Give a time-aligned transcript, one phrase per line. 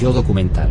[0.00, 0.70] Yo documental.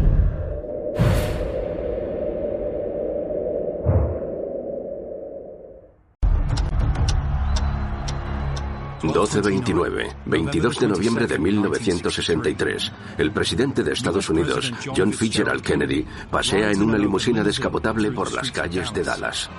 [9.02, 12.92] ...1229, 22 de noviembre de 1963...
[13.20, 16.06] ...el presidente de Estados Unidos, John Fitzgerald Kennedy...
[16.32, 19.50] ...pasea en una limusina descapotable por las calles de Dallas.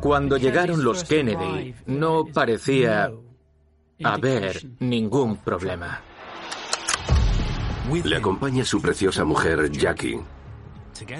[0.00, 3.12] Cuando llegaron los Kennedy, no parecía
[4.02, 6.02] haber ningún problema.
[7.92, 10.20] Le acompaña su preciosa mujer, Jackie.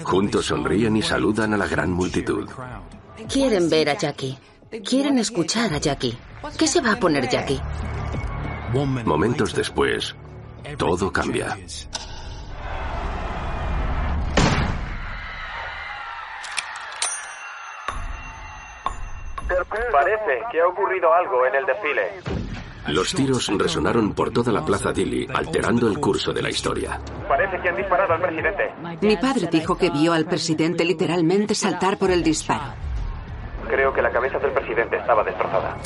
[0.03, 2.49] Juntos sonríen y saludan a la gran multitud.
[3.31, 4.37] Quieren ver a Jackie.
[4.83, 6.17] Quieren escuchar a Jackie.
[6.57, 7.59] ¿Qué se va a poner Jackie?
[9.05, 10.15] Momentos después,
[10.77, 11.57] todo cambia.
[19.91, 22.11] Parece que ha ocurrido algo en el desfile.
[22.87, 26.99] Los tiros resonaron por toda la plaza Dili, alterando el curso de la historia.
[27.27, 28.71] Parece que han disparado al presidente.
[29.01, 32.73] Mi padre dijo que vio al presidente literalmente saltar por el disparo.
[33.67, 35.77] Creo que la cabeza del presidente estaba destrozada.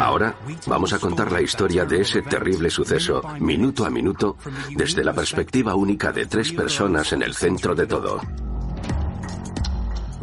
[0.00, 0.34] Ahora
[0.66, 4.36] vamos a contar la historia de ese terrible suceso, minuto a minuto,
[4.74, 8.20] desde la perspectiva única de tres personas en el centro de todo.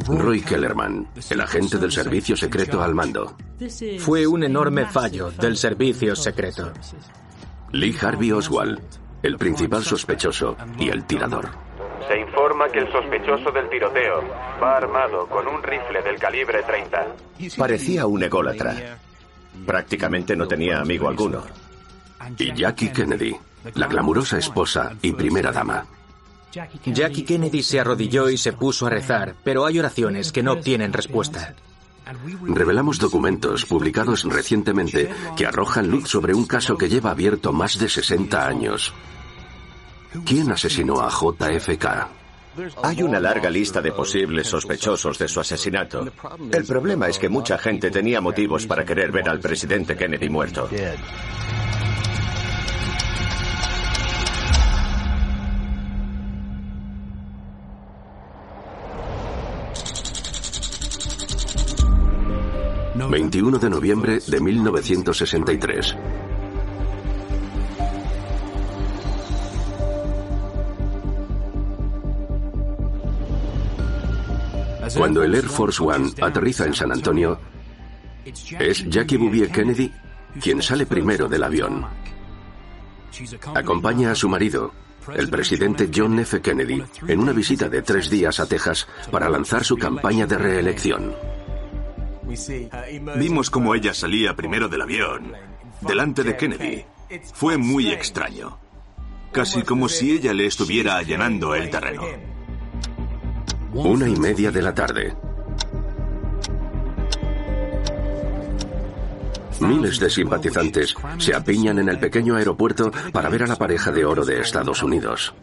[0.08, 3.36] Roy Kellerman, el agente del servicio secreto al mando.
[4.00, 6.72] Fue un enorme fallo del servicio secreto.
[7.72, 8.80] Lee Harvey Oswald,
[9.22, 11.50] el principal sospechoso y el tirador.
[12.08, 14.22] Se informa que el sospechoso del tiroteo
[14.62, 17.08] va armado con un rifle del calibre 30.
[17.58, 18.97] Parecía un ególatra.
[19.66, 21.44] Prácticamente no tenía amigo alguno.
[22.38, 23.35] Y Jackie Kennedy,
[23.75, 25.85] la glamurosa esposa y primera dama.
[26.53, 30.94] Jackie Kennedy se arrodilló y se puso a rezar, pero hay oraciones que no obtienen
[30.94, 31.56] respuesta.
[32.44, 37.90] Revelamos documentos publicados recientemente que arrojan luz sobre un caso que lleva abierto más de
[37.90, 38.94] 60 años.
[40.25, 41.86] ¿Quién asesinó a JFK?
[42.84, 46.06] Hay una larga lista de posibles sospechosos de su asesinato.
[46.52, 50.70] El problema es que mucha gente tenía motivos para querer ver al presidente Kennedy muerto.
[63.13, 65.96] ...21 de noviembre de 1963...
[74.97, 77.40] Cuando el Air Force One aterriza en San Antonio,
[78.59, 79.91] es Jackie Bouvier Kennedy
[80.41, 81.85] quien sale primero del avión.
[83.53, 84.73] Acompaña a su marido,
[85.16, 86.41] el presidente John F.
[86.41, 91.13] Kennedy, en una visita de tres días a Texas para lanzar su campaña de reelección.
[93.16, 95.34] Vimos cómo ella salía primero del avión,
[95.81, 96.85] delante de Kennedy.
[97.34, 98.57] Fue muy extraño.
[99.31, 102.03] Casi como si ella le estuviera allanando el terreno.
[103.73, 105.16] Una y media de la tarde.
[109.59, 114.05] Miles de simpatizantes se apiñan en el pequeño aeropuerto para ver a la pareja de
[114.05, 115.34] oro de Estados Unidos.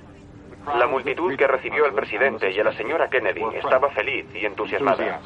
[0.78, 5.20] La multitud que recibió al presidente y a la señora Kennedy estaba feliz y entusiasmada.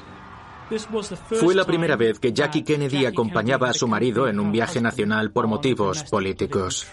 [1.40, 5.30] Fue la primera vez que Jackie Kennedy acompañaba a su marido en un viaje nacional
[5.30, 6.86] por motivos políticos.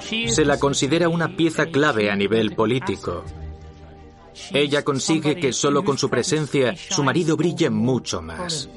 [0.00, 3.24] Se la considera una pieza clave a nivel político.
[4.52, 8.68] Ella consigue que solo con su presencia su marido brille mucho más.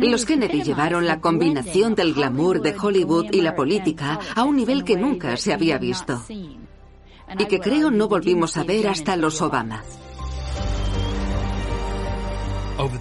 [0.00, 4.84] Los Kennedy llevaron la combinación del glamour de Hollywood y la política a un nivel
[4.84, 6.20] que nunca se había visto.
[7.38, 9.82] Y que creo no volvimos a ver hasta los Obama.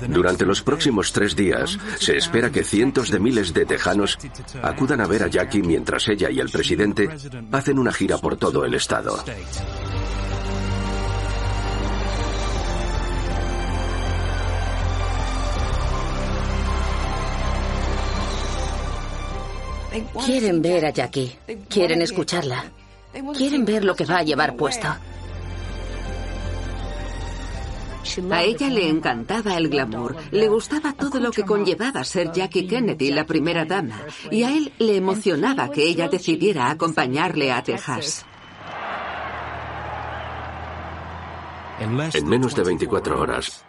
[0.09, 4.17] Durante los próximos tres días, se espera que cientos de miles de tejanos
[4.61, 7.09] acudan a ver a Jackie mientras ella y el presidente
[7.51, 9.23] hacen una gira por todo el estado.
[20.25, 21.35] Quieren ver a Jackie.
[21.67, 22.71] Quieren escucharla.
[23.35, 24.87] Quieren ver lo que va a llevar puesto.
[28.31, 33.11] A ella le encantaba el glamour, le gustaba todo lo que conllevaba ser Jackie Kennedy,
[33.11, 34.01] la primera dama,
[34.31, 38.25] y a él le emocionaba que ella decidiera acompañarle a Texas.
[41.79, 43.63] En menos de 24 horas,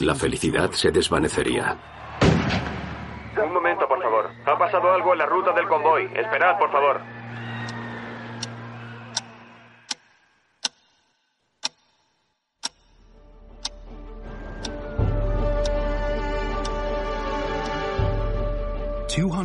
[0.00, 1.76] la felicidad se desvanecería.
[3.44, 4.30] Un momento, por favor.
[4.46, 6.04] Ha pasado algo en la ruta del convoy.
[6.14, 7.00] Esperad, por favor.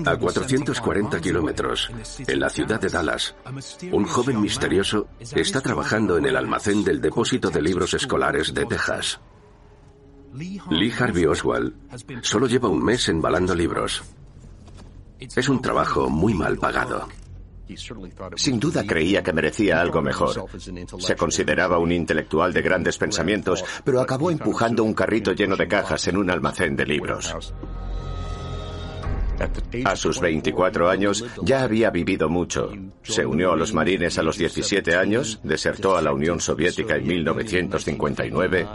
[0.05, 1.91] A 440 kilómetros,
[2.25, 3.35] en la ciudad de Dallas,
[3.91, 9.19] un joven misterioso está trabajando en el almacén del depósito de libros escolares de Texas.
[10.33, 11.73] Lee Harvey Oswald
[12.21, 14.03] solo lleva un mes embalando libros.
[15.19, 17.07] Es un trabajo muy mal pagado.
[18.35, 20.47] Sin duda creía que merecía algo mejor.
[20.99, 26.07] Se consideraba un intelectual de grandes pensamientos, pero acabó empujando un carrito lleno de cajas
[26.07, 27.35] en un almacén de libros.
[29.85, 32.71] A sus 24 años ya había vivido mucho.
[33.03, 37.07] Se unió a los marines a los 17 años, desertó a la Unión Soviética en
[37.07, 38.67] 1959.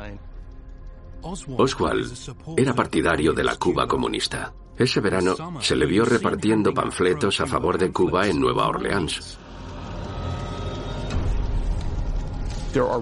[1.22, 2.12] Oswald
[2.56, 4.52] era partidario de la Cuba comunista.
[4.76, 9.38] Ese verano se le vio repartiendo panfletos a favor de Cuba en Nueva Orleans.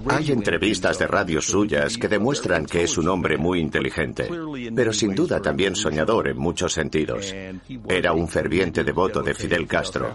[0.09, 4.29] Hay entrevistas de radio suyas que demuestran que es un hombre muy inteligente,
[4.75, 7.33] pero sin duda también soñador en muchos sentidos.
[7.89, 10.13] Era un ferviente devoto de Fidel Castro.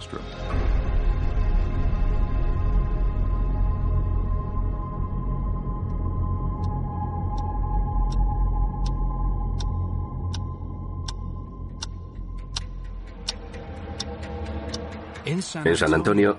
[15.26, 16.38] En San Antonio,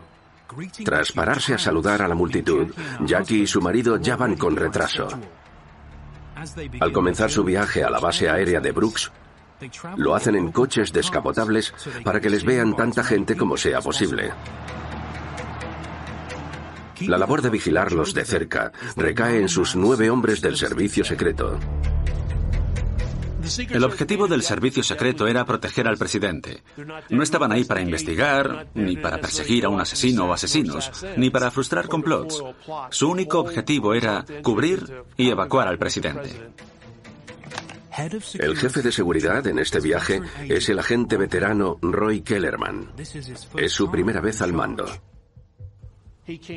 [0.85, 2.73] tras pararse a saludar a la multitud,
[3.05, 5.09] Jackie y su marido ya van con retraso.
[6.81, 9.11] Al comenzar su viaje a la base aérea de Brooks,
[9.97, 11.73] lo hacen en coches descapotables
[12.05, 14.33] para que les vean tanta gente como sea posible.
[17.01, 21.59] La labor de vigilarlos de cerca recae en sus nueve hombres del servicio secreto.
[23.71, 26.63] El objetivo del servicio secreto era proteger al presidente.
[27.11, 31.51] No estaban ahí para investigar, ni para perseguir a un asesino o asesinos, ni para
[31.51, 32.43] frustrar complots.
[32.91, 36.31] Su único objetivo era cubrir y evacuar al presidente.
[38.39, 42.93] El jefe de seguridad en este viaje es el agente veterano Roy Kellerman.
[43.57, 44.87] Es su primera vez al mando.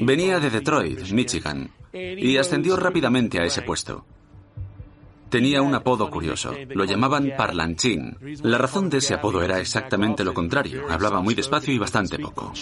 [0.01, 4.05] Venía de Detroit, Michigan, y ascendió rápidamente a ese puesto.
[5.29, 6.55] Tenía un apodo curioso.
[6.69, 8.17] Lo llamaban parlanchín.
[8.43, 10.85] La razón de ese apodo era exactamente lo contrario.
[10.89, 12.53] Hablaba muy despacio y bastante poco.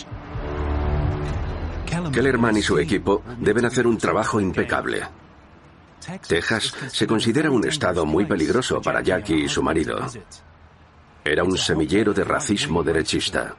[2.12, 5.04] Kellerman y su equipo deben hacer un trabajo impecable.
[6.28, 10.06] Texas se considera un estado muy peligroso para Jackie y su marido.
[11.24, 13.56] Era un semillero de racismo derechista.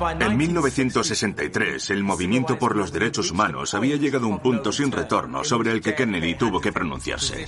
[0.00, 5.44] En 1963, el movimiento por los derechos humanos había llegado a un punto sin retorno
[5.44, 7.46] sobre el que Kennedy tuvo que pronunciarse.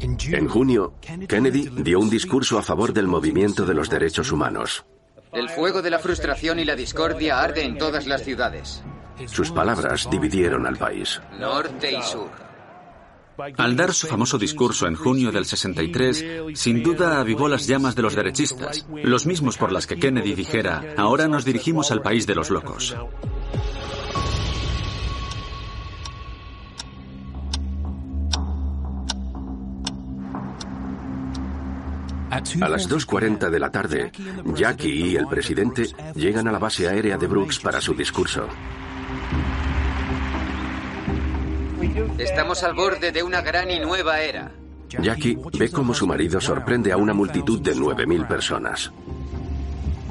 [0.00, 0.94] En junio,
[1.28, 4.86] Kennedy dio un discurso a favor del movimiento de los derechos humanos.
[5.32, 8.82] El fuego de la frustración y la discordia arde en todas las ciudades.
[9.26, 11.20] Sus palabras dividieron al país.
[11.38, 12.49] Norte y sur.
[13.56, 18.02] Al dar su famoso discurso en junio del 63, sin duda avivó las llamas de
[18.02, 22.34] los derechistas, los mismos por las que Kennedy dijera, ahora nos dirigimos al país de
[22.34, 22.96] los locos.
[32.62, 34.12] A las 2.40 de la tarde,
[34.54, 38.48] Jackie y el presidente llegan a la base aérea de Brooks para su discurso.
[42.18, 44.52] Estamos al borde de una gran y nueva era.
[44.88, 48.90] Jackie ve cómo su marido sorprende a una multitud de 9.000 personas.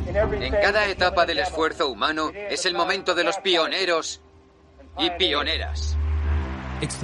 [0.07, 4.21] En cada etapa del esfuerzo humano es el momento de los pioneros
[4.98, 5.98] y pioneras.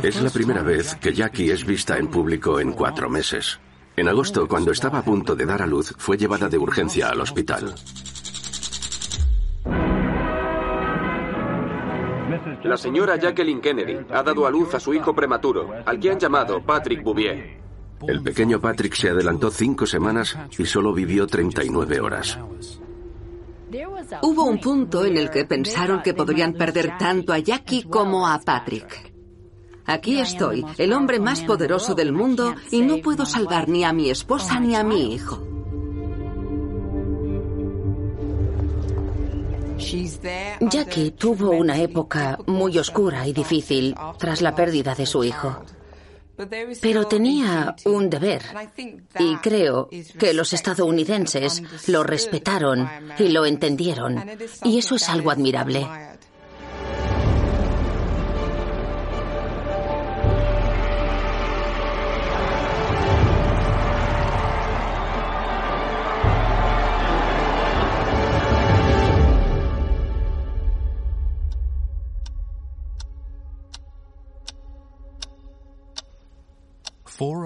[0.01, 3.60] Es la primera vez que Jackie es vista en público en cuatro meses.
[3.98, 7.22] En agosto, cuando estaba a punto de dar a luz, fue llevada de urgencia al
[7.22, 7.75] hospital.
[12.64, 16.20] La señora Jacqueline Kennedy ha dado a luz a su hijo prematuro, al que han
[16.20, 17.60] llamado Patrick Bouvier.
[18.08, 22.38] El pequeño Patrick se adelantó cinco semanas y solo vivió 39 horas.
[24.22, 28.40] Hubo un punto en el que pensaron que podrían perder tanto a Jackie como a
[28.40, 29.14] Patrick.
[29.86, 34.10] Aquí estoy, el hombre más poderoso del mundo, y no puedo salvar ni a mi
[34.10, 35.55] esposa ni a mi hijo.
[40.62, 45.63] Jackie tuvo una época muy oscura y difícil tras la pérdida de su hijo.
[46.82, 48.41] Pero tenía un deber
[49.20, 49.89] y creo
[50.20, 54.22] que los estadounidenses lo respetaron y lo entendieron
[54.63, 55.88] y eso es algo admirable.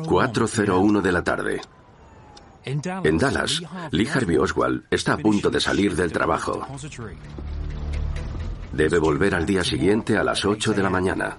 [0.09, 1.61] 4.01 de la tarde.
[2.65, 3.61] En Dallas,
[3.91, 6.65] Lee Harvey Oswald está a punto de salir del trabajo.
[8.71, 11.37] Debe volver al día siguiente a las 8 de la mañana.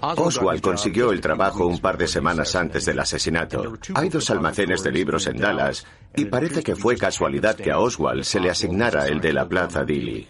[0.00, 3.74] Oswald consiguió el trabajo un par de semanas antes del asesinato.
[3.94, 5.84] Hay dos almacenes de libros en Dallas
[6.16, 9.84] y parece que fue casualidad que a Oswald se le asignara el de la Plaza
[9.84, 10.26] Dili.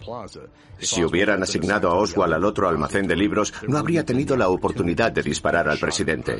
[0.79, 5.11] Si hubieran asignado a Oswald al otro almacén de libros, no habría tenido la oportunidad
[5.11, 6.37] de disparar al presidente.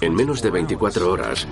[0.00, 1.46] En menos de 24 horas,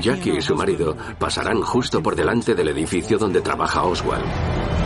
[0.00, 4.83] Jackie y su marido pasarán justo por delante del edificio donde trabaja Oswald.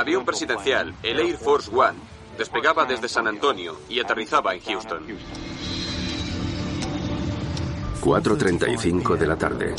[0.00, 1.98] El avión presidencial, el Air Force One,
[2.38, 5.02] despegaba desde San Antonio y aterrizaba en Houston.
[8.00, 9.74] 4.35 de la tarde.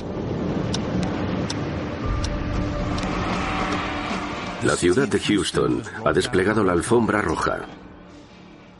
[4.64, 7.62] La ciudad de Houston ha desplegado la alfombra roja.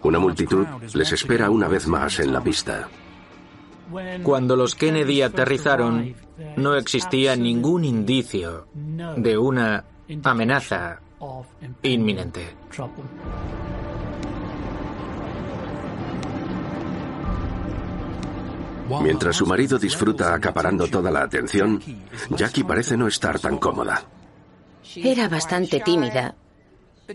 [0.04, 2.88] Una multitud les espera una vez más en la pista.
[4.22, 6.16] Cuando los Kennedy aterrizaron,
[6.56, 8.68] no existía ningún indicio
[9.18, 9.86] de una
[10.24, 11.02] amenaza
[11.84, 12.56] inminente.
[19.02, 21.82] Mientras su marido disfruta acaparando toda la atención,
[22.32, 24.04] Jackie parece no estar tan cómoda.
[24.96, 26.36] Era bastante tímida,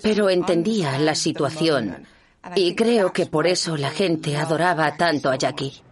[0.03, 2.07] pero entendía la situación
[2.55, 5.83] y creo que por eso la gente adoraba tanto a Jackie.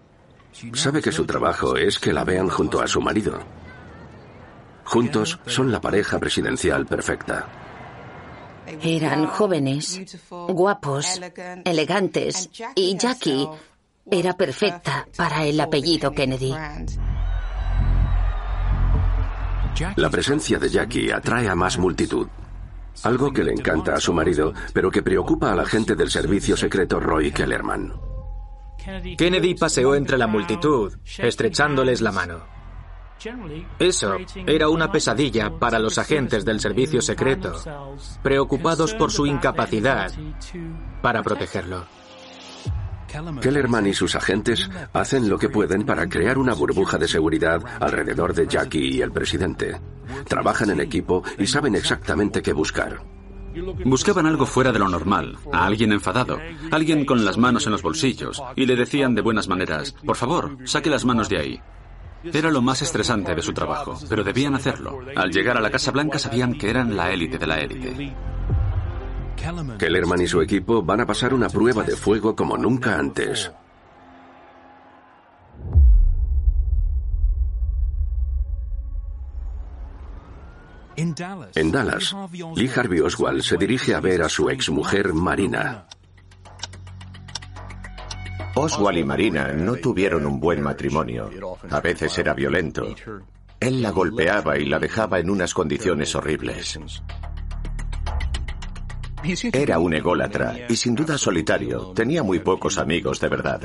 [0.72, 3.40] Sabe que su trabajo es que la vean junto a su marido.
[4.84, 7.63] Juntos son la pareja presidencial perfecta.
[8.82, 11.20] Eran jóvenes, guapos,
[11.64, 13.48] elegantes y Jackie
[14.10, 16.54] era perfecta para el apellido Kennedy.
[19.96, 22.28] La presencia de Jackie atrae a más multitud.
[23.02, 26.56] Algo que le encanta a su marido, pero que preocupa a la gente del servicio
[26.56, 27.92] secreto Roy Kellerman.
[29.16, 32.53] Kennedy paseó entre la multitud, estrechándoles la mano.
[33.78, 34.16] Eso
[34.46, 37.54] era una pesadilla para los agentes del servicio secreto,
[38.22, 40.12] preocupados por su incapacidad
[41.02, 41.86] para protegerlo.
[43.40, 48.34] Kellerman y sus agentes hacen lo que pueden para crear una burbuja de seguridad alrededor
[48.34, 49.80] de Jackie y el presidente.
[50.26, 53.00] Trabajan en equipo y saben exactamente qué buscar.
[53.84, 56.40] Buscaban algo fuera de lo normal, a alguien enfadado,
[56.72, 60.58] alguien con las manos en los bolsillos, y le decían de buenas maneras, por favor,
[60.64, 61.60] saque las manos de ahí.
[62.32, 65.00] Era lo más estresante de su trabajo, pero debían hacerlo.
[65.14, 68.14] Al llegar a la Casa Blanca sabían que eran la élite de la élite.
[69.78, 73.50] Kellerman y su equipo van a pasar una prueba de fuego como nunca antes.
[80.96, 81.14] En
[81.72, 82.14] Dallas,
[82.54, 85.86] Lee Harvey Oswald se dirige a ver a su exmujer Marina.
[88.54, 91.30] Oswald y Marina no tuvieron un buen matrimonio.
[91.70, 92.94] A veces era violento.
[93.60, 96.78] Él la golpeaba y la dejaba en unas condiciones horribles.
[99.52, 101.92] Era un ególatra y sin duda solitario.
[101.94, 103.60] Tenía muy pocos amigos de verdad.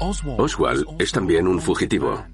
[0.00, 2.24] Oswald es también un fugitivo.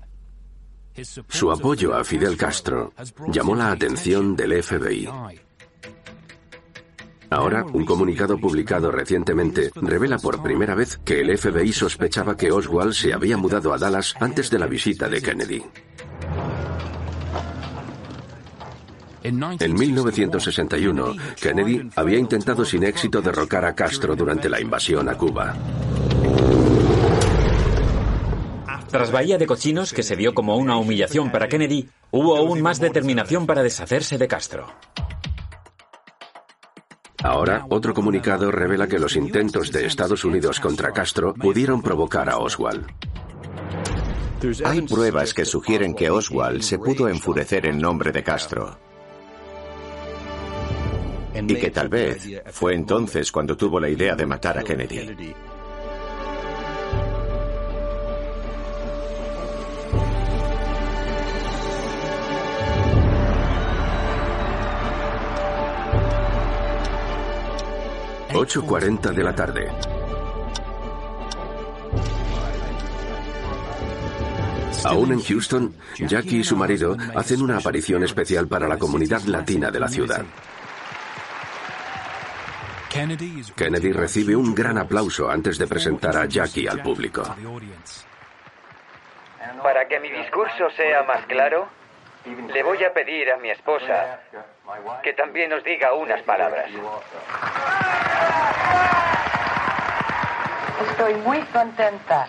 [1.29, 2.93] Su apoyo a Fidel Castro
[3.29, 5.09] llamó la atención del FBI.
[7.35, 12.93] Ahora, un comunicado publicado recientemente revela por primera vez que el FBI sospechaba que Oswald
[12.93, 15.65] se había mudado a Dallas antes de la visita de Kennedy.
[19.25, 25.57] En 1961, Kennedy había intentado sin éxito derrocar a Castro durante la invasión a Cuba.
[28.93, 32.79] Tras Bahía de Cochinos, que se vio como una humillación para Kennedy, hubo aún más
[32.79, 34.69] determinación para deshacerse de Castro.
[37.25, 42.37] Ahora, otro comunicado revela que los intentos de Estados Unidos contra Castro pudieron provocar a
[42.37, 42.87] Oswald.
[44.63, 48.79] Hay pruebas que sugieren que Oswald se pudo enfurecer en nombre de Castro.
[51.35, 55.35] y que tal vez fue entonces cuando tuvo la idea de matar a Kennedy.
[68.35, 69.71] ...8.40 de la tarde.
[74.85, 79.71] Aún en Houston, Jackie y su marido hacen una aparición especial para la comunidad latina
[79.71, 80.25] de la ciudad.
[83.57, 87.23] Kennedy recibe un gran aplauso antes de presentar a Jackie al público.
[89.63, 91.69] Para que mi discurso sea más claro,
[92.25, 94.21] le voy a pedir a mi esposa
[95.03, 96.71] que también os diga unas palabras.
[100.91, 102.27] Estoy muy contenta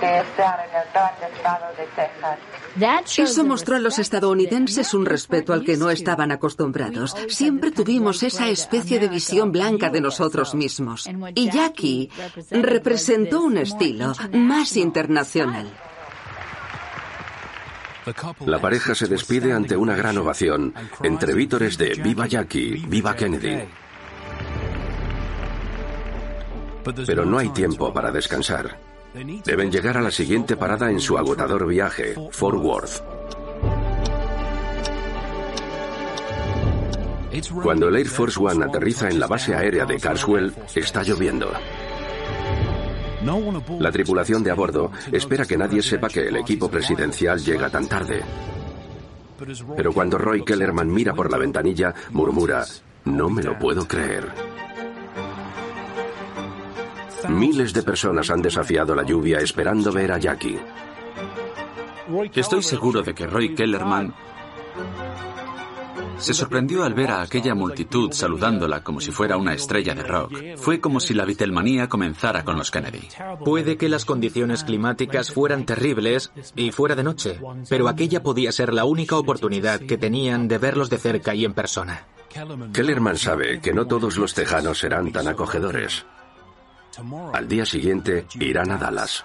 [0.00, 2.38] de estar en el gran estado de Texas.
[3.18, 7.16] Eso mostró a los estadounidenses un respeto al que no estaban acostumbrados.
[7.28, 11.08] Siempre tuvimos esa especie de visión blanca de nosotros mismos.
[11.34, 12.10] Y Jackie
[12.50, 15.72] representó un estilo más internacional.
[18.46, 20.72] La pareja se despide ante una gran ovación,
[21.02, 23.64] entre vítores de Viva Jackie, Viva Kennedy.
[27.06, 28.78] Pero no hay tiempo para descansar.
[29.44, 33.02] Deben llegar a la siguiente parada en su agotador viaje, Fort Worth.
[37.62, 41.50] Cuando el Air Force One aterriza en la base aérea de Carswell, está lloviendo.
[43.80, 47.88] La tripulación de a bordo espera que nadie sepa que el equipo presidencial llega tan
[47.88, 48.22] tarde.
[49.76, 52.64] Pero cuando Roy Kellerman mira por la ventanilla, murmura,
[53.04, 54.32] no me lo puedo creer.
[57.28, 60.58] Miles de personas han desafiado la lluvia esperando ver a Jackie.
[62.34, 64.14] Estoy seguro de que Roy Kellerman
[66.18, 70.32] se sorprendió al ver a aquella multitud saludándola como si fuera una estrella de rock.
[70.56, 73.08] Fue como si la Beatlemanía comenzara con los Kennedy.
[73.44, 78.72] Puede que las condiciones climáticas fueran terribles y fuera de noche, pero aquella podía ser
[78.72, 82.06] la única oportunidad que tenían de verlos de cerca y en persona.
[82.72, 86.04] Kellerman sabe que no todos los tejanos serán tan acogedores.
[87.32, 89.24] Al día siguiente irán a Dallas.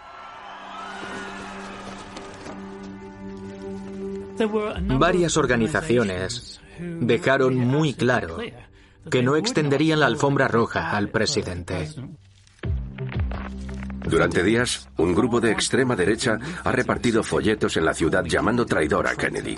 [4.97, 8.38] Varias organizaciones dejaron muy claro
[9.10, 11.89] que no extenderían la alfombra roja al presidente.
[14.06, 19.08] Durante días, un grupo de extrema derecha ha repartido folletos en la ciudad llamando traidor
[19.08, 19.58] a Kennedy.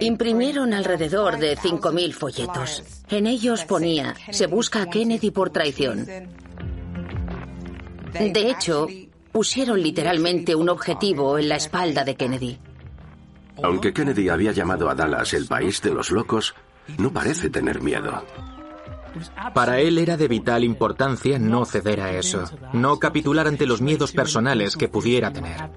[0.00, 2.82] Imprimieron alrededor de 5.000 folletos.
[3.08, 6.04] En ellos ponía, se busca a Kennedy por traición.
[8.12, 8.88] De hecho,
[9.30, 12.58] pusieron literalmente un objetivo en la espalda de Kennedy.
[13.62, 16.54] Aunque Kennedy había llamado a Dallas el país de los locos,
[16.98, 18.24] no parece tener miedo.
[19.54, 24.12] Para él era de vital importancia no ceder a eso, no capitular ante los miedos
[24.12, 25.70] personales que pudiera tener.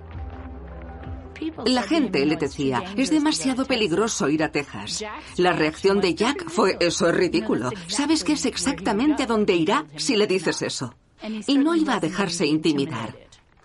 [1.65, 5.03] La gente le decía, es demasiado peligroso ir a Texas.
[5.37, 7.69] La reacción de Jack fue, eso es ridículo.
[7.87, 10.93] ¿Sabes qué es exactamente a dónde irá si le dices eso?
[11.47, 13.15] Y no iba a dejarse intimidar.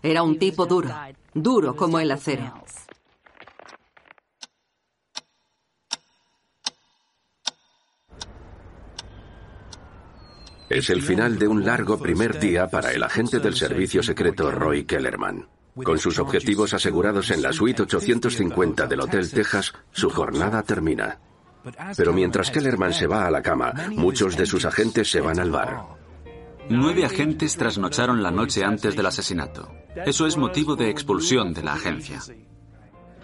[0.03, 0.91] Era un tipo duro,
[1.35, 2.53] duro como el acero.
[10.75, 14.83] Es el final de un largo primer día para el agente del servicio secreto Roy
[14.83, 15.47] Kellerman.
[15.85, 21.21] Con sus objetivos asegurados en la suite 850 del Hotel Texas, su jornada termina.
[21.97, 25.53] Pero mientras Kellerman se va a la cama, muchos de sus agentes se van al
[25.53, 25.81] bar.
[26.69, 29.73] Nueve agentes trasnocharon la noche antes del asesinato.
[30.05, 32.21] Eso es motivo de expulsión de la agencia.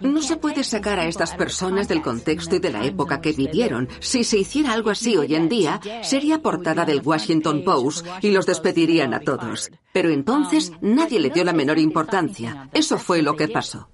[0.01, 3.87] No se puede sacar a estas personas del contexto y de la época que vivieron.
[3.99, 8.45] Si se hiciera algo así hoy en día, sería portada del Washington Post y los
[8.45, 9.71] despedirían a todos.
[9.93, 12.69] Pero entonces nadie le dio la menor importancia.
[12.73, 13.89] Eso fue lo que pasó.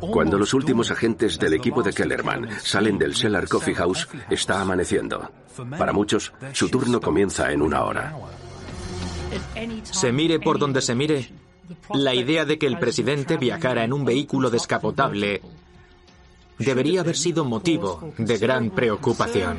[0.00, 5.30] Cuando los últimos agentes del equipo de Kellerman salen del Cellar Coffee House, está amaneciendo.
[5.78, 8.14] Para muchos, su turno comienza en una hora.
[9.84, 11.30] Se mire por donde se mire,
[11.92, 15.40] la idea de que el presidente viajara en un vehículo descapotable
[16.58, 19.58] debería haber sido motivo de gran preocupación.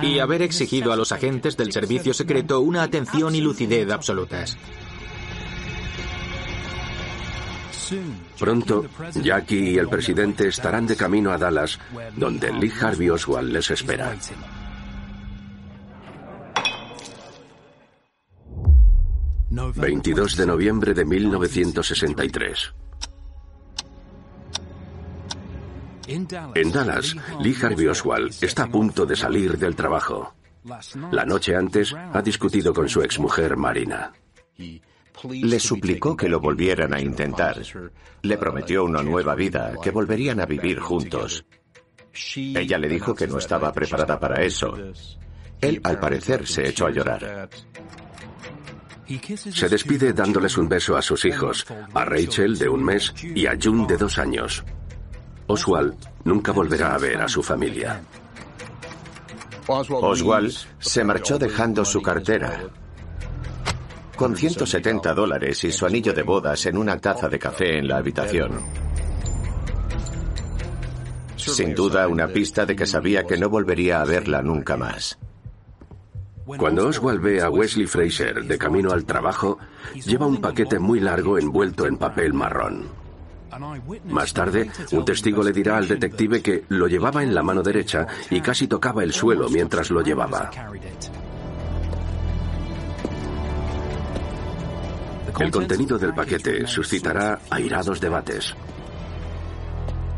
[0.00, 4.56] Y haber exigido a los agentes del servicio secreto una atención y lucidez absolutas.
[8.38, 11.78] Pronto, Jackie y el presidente estarán de camino a Dallas,
[12.16, 14.14] donde Lee Harvey Oswald les espera.
[19.50, 22.74] 22 de noviembre de 1963.
[26.06, 30.34] En Dallas, Lee Harvey Oswald está a punto de salir del trabajo.
[31.10, 34.12] La noche antes ha discutido con su exmujer Marina.
[35.30, 37.60] Le suplicó que lo volvieran a intentar.
[38.22, 41.44] Le prometió una nueva vida, que volverían a vivir juntos.
[42.36, 44.74] Ella le dijo que no estaba preparada para eso.
[45.60, 47.48] Él, al parecer, se echó a llorar.
[49.50, 53.56] Se despide dándoles un beso a sus hijos, a Rachel de un mes y a
[53.60, 54.64] June de dos años.
[55.46, 58.02] Oswald nunca volverá a ver a su familia.
[59.66, 62.64] Oswald se marchó dejando su cartera,
[64.22, 67.96] con 170 dólares y su anillo de bodas en una taza de café en la
[67.96, 68.52] habitación.
[71.34, 75.18] Sin duda una pista de que sabía que no volvería a verla nunca más.
[76.46, 79.58] Cuando Oswald ve a Wesley Fraser de camino al trabajo,
[80.06, 82.86] lleva un paquete muy largo envuelto en papel marrón.
[84.04, 88.06] Más tarde, un testigo le dirá al detective que lo llevaba en la mano derecha
[88.30, 90.48] y casi tocaba el suelo mientras lo llevaba.
[95.38, 98.54] El contenido del paquete suscitará airados debates.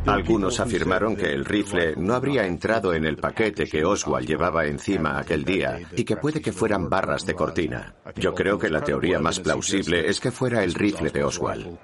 [0.07, 5.19] Algunos afirmaron que el rifle no habría entrado en el paquete que Oswald llevaba encima
[5.19, 7.95] aquel día y que puede que fueran barras de cortina.
[8.17, 11.79] Yo creo que la teoría más plausible es que fuera el rifle de Oswald.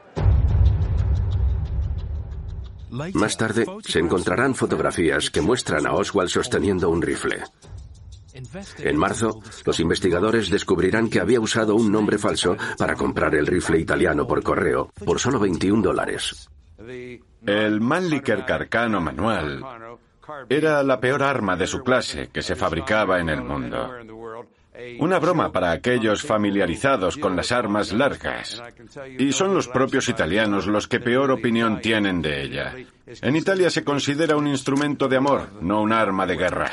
[2.91, 7.39] Más tarde se encontrarán fotografías que muestran a Oswald sosteniendo un rifle.
[8.79, 13.79] En marzo, los investigadores descubrirán que había usado un nombre falso para comprar el rifle
[13.79, 16.49] italiano por correo por solo 21 dólares.
[17.47, 19.65] El Mannlicher Carcano manual
[20.49, 23.91] era la peor arma de su clase que se fabricaba en el mundo.
[24.99, 28.63] Una broma para aquellos familiarizados con las armas largas.
[29.19, 32.75] Y son los propios italianos los que peor opinión tienen de ella.
[33.07, 36.71] En Italia se considera un instrumento de amor, no un arma de guerra.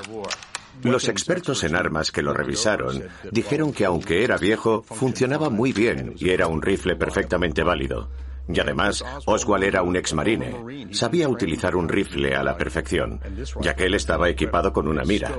[0.84, 6.14] Los expertos en armas que lo revisaron dijeron que aunque era viejo, funcionaba muy bien
[6.18, 8.10] y era un rifle perfectamente válido.
[8.48, 10.88] Y además, Oswald era un exmarine.
[10.92, 13.20] Sabía utilizar un rifle a la perfección,
[13.62, 15.32] ya que él estaba equipado con una mira.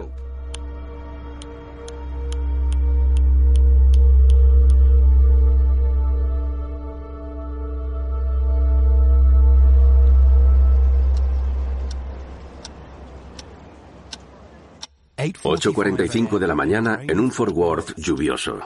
[15.43, 18.59] 8.45 de la mañana en un Fort Worth lluvioso.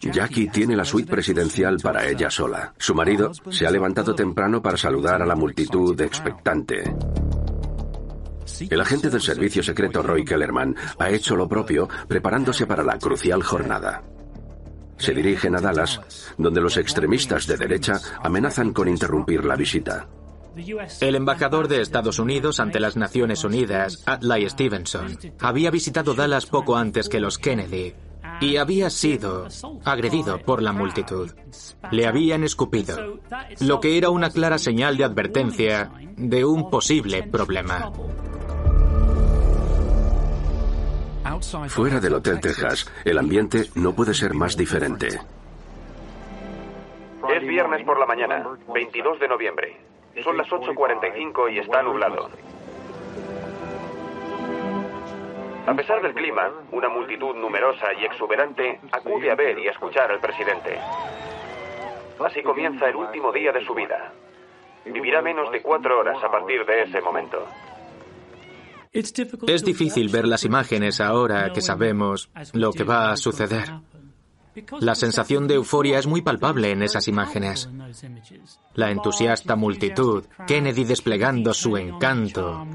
[0.00, 2.74] Jackie tiene la suite presidencial para ella sola.
[2.76, 6.82] Su marido se ha levantado temprano para saludar a la multitud expectante.
[8.68, 13.42] El agente del servicio secreto Roy Kellerman ha hecho lo propio preparándose para la crucial
[13.42, 14.02] jornada.
[14.98, 16.00] Se dirigen a Dallas,
[16.36, 20.08] donde los extremistas de derecha amenazan con interrumpir la visita.
[21.00, 26.76] El embajador de Estados Unidos ante las Naciones Unidas, Adlai Stevenson, había visitado Dallas poco
[26.76, 27.94] antes que los Kennedy
[28.40, 29.46] y había sido
[29.84, 31.30] agredido por la multitud.
[31.90, 33.20] Le habían escupido,
[33.60, 37.92] lo que era una clara señal de advertencia de un posible problema.
[41.68, 45.20] Fuera del Hotel Texas, el ambiente no puede ser más diferente.
[47.34, 49.91] Es viernes por la mañana, 22 de noviembre.
[50.22, 52.28] Son las 8.45 y está nublado.
[55.66, 60.20] A pesar del clima, una multitud numerosa y exuberante acude a ver y escuchar al
[60.20, 60.78] presidente.
[62.18, 64.12] Así comienza el último día de su vida.
[64.84, 67.46] Vivirá menos de cuatro horas a partir de ese momento.
[68.92, 73.70] Es difícil ver las imágenes ahora que sabemos lo que va a suceder.
[74.80, 77.68] La sensación de euforia es muy palpable en esas imágenes.
[78.74, 82.66] La entusiasta multitud, Kennedy desplegando su encanto.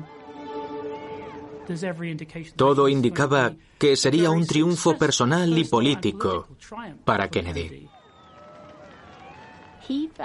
[2.56, 6.48] Todo indicaba que sería un triunfo personal y político
[7.04, 7.90] para Kennedy.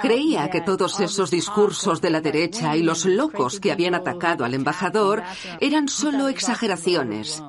[0.01, 4.55] Creía que todos esos discursos de la derecha y los locos que habían atacado al
[4.55, 5.23] embajador
[5.61, 7.43] eran solo exageraciones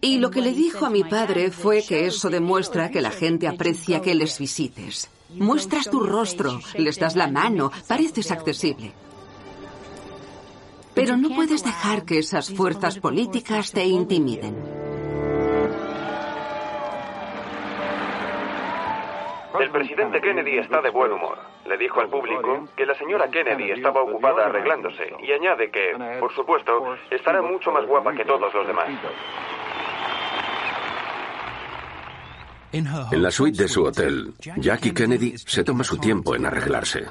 [0.00, 3.48] y lo que le dijo a mi padre fue que eso demuestra que la gente
[3.48, 5.10] aprecia que les visites.
[5.30, 8.92] Muestras tu rostro, les das la mano, pareces accesible.
[10.94, 14.54] Pero no puedes dejar que esas fuerzas políticas te intimiden.
[19.58, 21.38] El presidente Kennedy está de buen humor.
[21.66, 26.34] Le dijo al público que la señora Kennedy estaba ocupada arreglándose y añade que, por
[26.34, 28.88] supuesto, estará mucho más guapa que todos los demás.
[32.72, 37.10] En la suite de su hotel, Jackie Kennedy se toma su tiempo en arreglarse.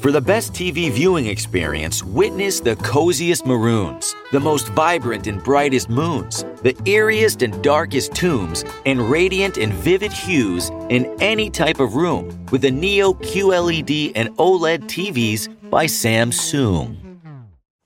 [0.00, 5.90] For the best TV viewing experience, witness the coziest maroons, the most vibrant and brightest
[5.90, 11.96] moons, the eeriest and darkest tombs, and radiant and vivid hues in any type of
[11.96, 16.96] room with the Neo QLED and OLED TVs by Samsung.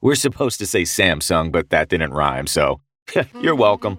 [0.02, 2.80] We're supposed to say Samsung, but that didn't rhyme, so
[3.40, 3.98] you're welcome.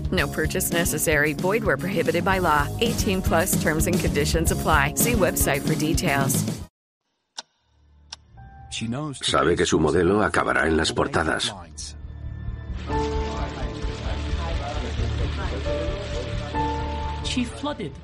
[0.11, 1.33] No purchase necessary.
[1.33, 2.67] Void where prohibited by law.
[2.79, 4.95] 18 plus terms and conditions apply.
[4.95, 6.43] See website for details.
[9.21, 11.53] Sabe que su modelo acabará en las portadas.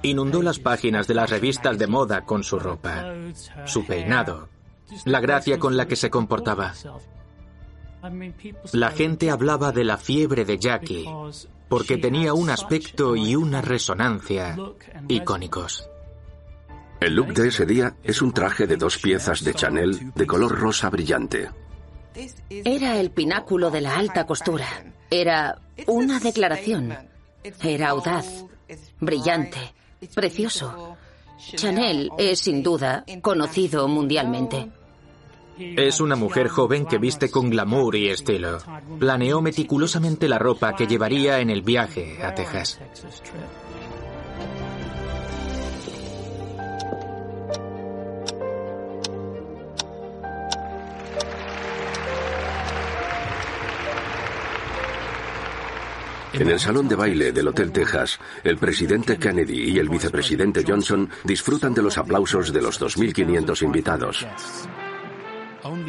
[0.04, 3.06] Inundó las páginas de las revistas de moda con su ropa,
[3.66, 4.50] su peinado,
[5.06, 6.74] la gracia con la que se comportaba.
[8.74, 11.06] La gente hablaba de la fiebre de Jackie
[11.68, 14.58] porque tenía un aspecto y una resonancia
[15.08, 15.90] icónicos.
[17.00, 20.58] El look de ese día es un traje de dos piezas de Chanel de color
[20.58, 21.50] rosa brillante.
[22.50, 24.68] Era el pináculo de la alta costura.
[25.12, 26.96] Era una declaración.
[27.62, 28.46] Era audaz,
[29.00, 29.60] brillante,
[30.16, 30.98] precioso.
[31.38, 34.72] Chanel es sin duda conocido mundialmente.
[35.60, 38.60] Es una mujer joven que viste con glamour y estilo.
[39.00, 42.80] Planeó meticulosamente la ropa que llevaría en el viaje a Texas.
[56.34, 61.10] En el salón de baile del Hotel Texas, el presidente Kennedy y el vicepresidente Johnson
[61.24, 64.28] disfrutan de los aplausos de los 2.500 invitados.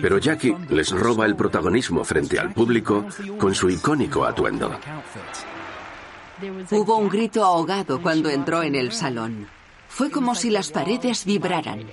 [0.00, 3.06] Pero Jackie les roba el protagonismo frente al público
[3.38, 4.78] con su icónico atuendo.
[6.70, 9.48] Hubo un grito ahogado cuando entró en el salón.
[9.88, 11.86] Fue como si las paredes vibraran.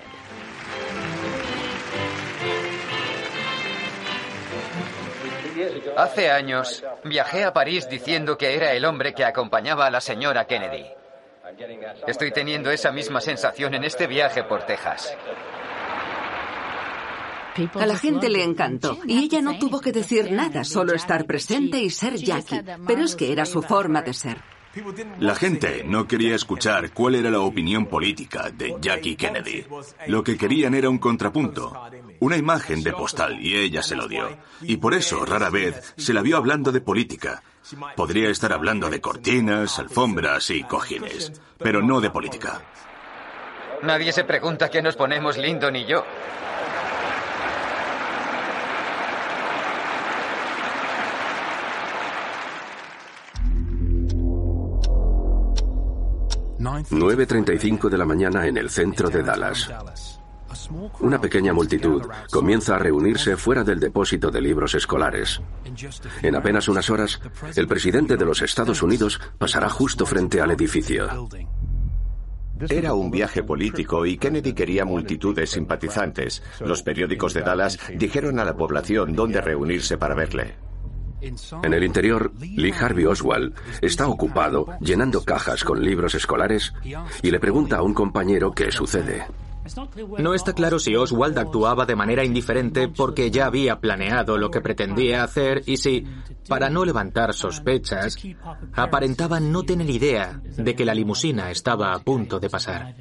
[5.98, 10.46] Hace años viajé a París diciendo que era el hombre que acompañaba a la señora
[10.46, 10.86] Kennedy.
[12.06, 15.16] Estoy teniendo esa misma sensación en este viaje por Texas.
[17.76, 21.80] A la gente le encantó y ella no tuvo que decir nada, solo estar presente
[21.82, 22.62] y ser Jackie.
[22.86, 24.56] Pero es que era su forma de ser.
[25.20, 29.66] La gente no quería escuchar cuál era la opinión política de Jackie Kennedy.
[30.08, 31.74] Lo que querían era un contrapunto,
[32.20, 34.28] una imagen de postal, y ella se lo dio.
[34.62, 37.42] Y por eso rara vez se la vio hablando de política.
[37.96, 42.62] Podría estar hablando de cortinas, alfombras y cojines, pero no de política.
[43.82, 46.04] Nadie se pregunta qué nos ponemos Lyndon y yo.
[56.66, 59.70] 9.35 de la mañana en el centro de Dallas.
[61.00, 62.02] Una pequeña multitud
[62.32, 65.42] comienza a reunirse fuera del depósito de libros escolares.
[66.24, 67.22] En apenas unas horas,
[67.56, 71.28] el presidente de los Estados Unidos pasará justo frente al edificio.
[72.70, 76.42] Era un viaje político y Kennedy quería multitudes simpatizantes.
[76.62, 80.56] Los periódicos de Dallas dijeron a la población dónde reunirse para verle.
[81.64, 86.74] En el interior, Lee Harvey Oswald está ocupado llenando cajas con libros escolares
[87.22, 89.26] y le pregunta a un compañero qué sucede.
[90.20, 94.62] No está claro si Oswald actuaba de manera indiferente porque ya había planeado lo que
[94.62, 96.06] pretendía hacer y si,
[96.48, 98.18] para no levantar sospechas,
[98.74, 102.96] aparentaba no tener idea de que la limusina estaba a punto de pasar.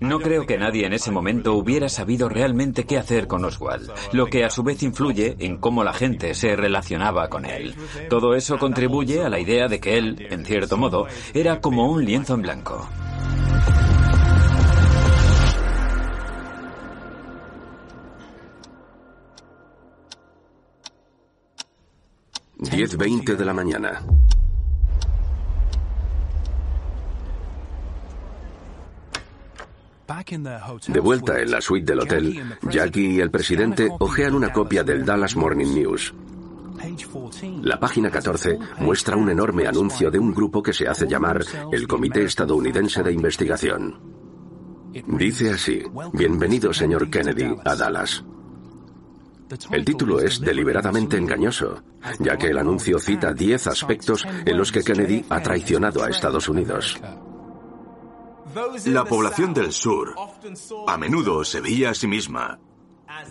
[0.00, 4.26] No creo que nadie en ese momento hubiera sabido realmente qué hacer con Oswald, lo
[4.26, 7.74] que a su vez influye en cómo la gente se relacionaba con él.
[8.08, 12.04] Todo eso contribuye a la idea de que él, en cierto modo, era como un
[12.04, 12.88] lienzo en blanco.
[22.60, 24.02] Diez veinte de la mañana.
[30.86, 35.04] De vuelta en la suite del hotel, Jackie y el presidente ojean una copia del
[35.04, 36.14] Dallas Morning News.
[37.62, 41.86] La página 14 muestra un enorme anuncio de un grupo que se hace llamar el
[41.86, 44.00] Comité Estadounidense de Investigación.
[45.06, 45.82] Dice así,
[46.14, 48.24] Bienvenido, señor Kennedy, a Dallas.
[49.70, 51.82] El título es deliberadamente engañoso,
[52.18, 56.48] ya que el anuncio cita 10 aspectos en los que Kennedy ha traicionado a Estados
[56.48, 56.98] Unidos.
[58.86, 60.14] La población del sur
[60.86, 62.58] a menudo se veía a sí misma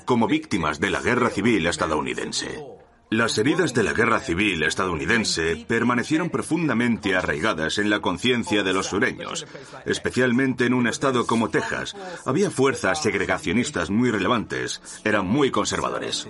[0.06, 2.64] como víctimas de la guerra civil estadounidense.
[3.10, 8.88] Las heridas de la guerra civil estadounidense permanecieron profundamente arraigadas en la conciencia de los
[8.88, 9.48] sureños,
[9.86, 11.96] especialmente en un estado como Texas.
[12.26, 16.28] Había fuerzas segregacionistas muy relevantes, eran muy conservadores.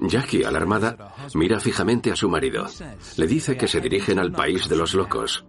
[0.00, 2.66] Jackie, alarmada, mira fijamente a su marido.
[3.16, 5.44] Le dice que se dirigen al país de los locos.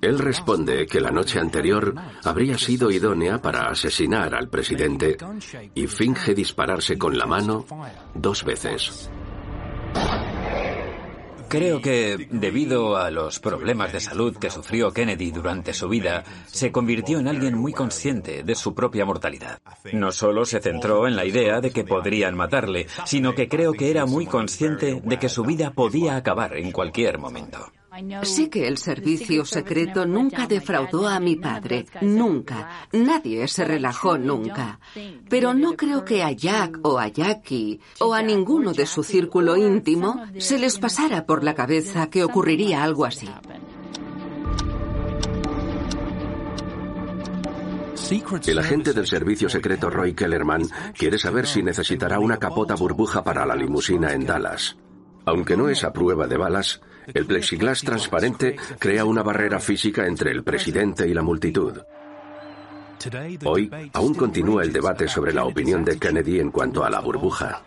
[0.00, 5.16] Él responde que la noche anterior habría sido idónea para asesinar al presidente
[5.74, 7.64] y finge dispararse con la mano
[8.14, 9.10] dos veces.
[11.52, 16.72] Creo que, debido a los problemas de salud que sufrió Kennedy durante su vida, se
[16.72, 19.60] convirtió en alguien muy consciente de su propia mortalidad.
[19.92, 23.90] No solo se centró en la idea de que podrían matarle, sino que creo que
[23.90, 27.70] era muy consciente de que su vida podía acabar en cualquier momento.
[28.22, 32.88] Sé que el servicio secreto nunca defraudó a mi padre, nunca.
[32.92, 34.80] Nadie se relajó nunca.
[35.28, 39.56] Pero no creo que a Jack o a Jackie o a ninguno de su círculo
[39.56, 43.28] íntimo se les pasara por la cabeza que ocurriría algo así.
[48.46, 50.62] El agente del servicio secreto Roy Kellerman
[50.96, 54.76] quiere saber si necesitará una capota burbuja para la limusina en Dallas.
[55.24, 60.30] Aunque no es a prueba de balas, el plexiglas transparente crea una barrera física entre
[60.30, 61.78] el presidente y la multitud.
[63.44, 67.62] Hoy aún continúa el debate sobre la opinión de Kennedy en cuanto a la burbuja.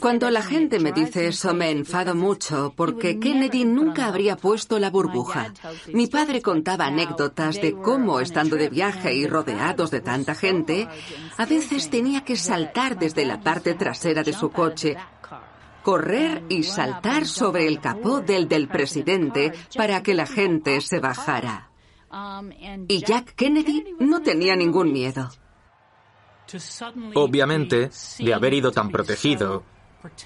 [0.00, 4.90] Cuando la gente me dice eso me enfado mucho porque Kennedy nunca habría puesto la
[4.90, 5.52] burbuja.
[5.94, 10.88] Mi padre contaba anécdotas de cómo, estando de viaje y rodeados de tanta gente,
[11.38, 14.96] a veces tenía que saltar desde la parte trasera de su coche
[15.86, 21.70] correr y saltar sobre el capó del del presidente para que la gente se bajara.
[22.88, 25.30] Y Jack Kennedy no tenía ningún miedo.
[27.14, 29.62] Obviamente, de haber ido tan protegido,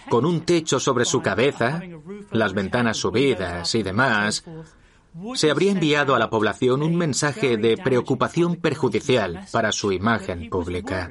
[0.09, 1.83] con un techo sobre su cabeza,
[2.31, 4.43] las ventanas subidas y demás,
[5.35, 11.11] se habría enviado a la población un mensaje de preocupación perjudicial para su imagen pública.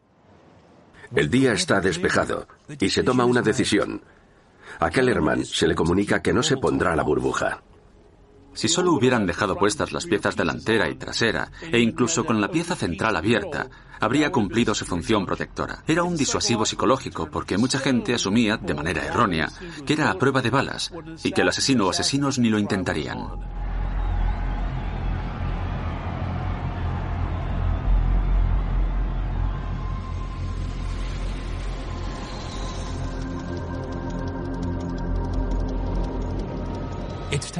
[1.15, 2.47] El día está despejado
[2.79, 4.01] y se toma una decisión.
[4.79, 7.61] A Kellerman se le comunica que no se pondrá la burbuja.
[8.53, 12.75] Si solo hubieran dejado puestas las piezas delantera y trasera, e incluso con la pieza
[12.75, 13.69] central abierta,
[13.99, 15.83] habría cumplido su función protectora.
[15.87, 19.49] Era un disuasivo psicológico porque mucha gente asumía, de manera errónea,
[19.85, 20.91] que era a prueba de balas
[21.23, 23.60] y que el asesino o asesinos ni lo intentarían.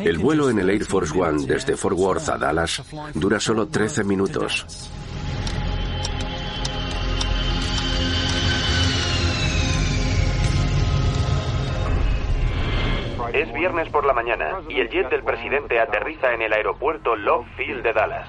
[0.04, 2.84] El vuelo en el Air Force One desde Fort Worth a Dallas
[3.14, 4.90] dura solo 13 minutos.
[13.34, 17.46] Es viernes por la mañana y el jet del presidente aterriza en el aeropuerto Love
[17.56, 18.28] Field de Dallas.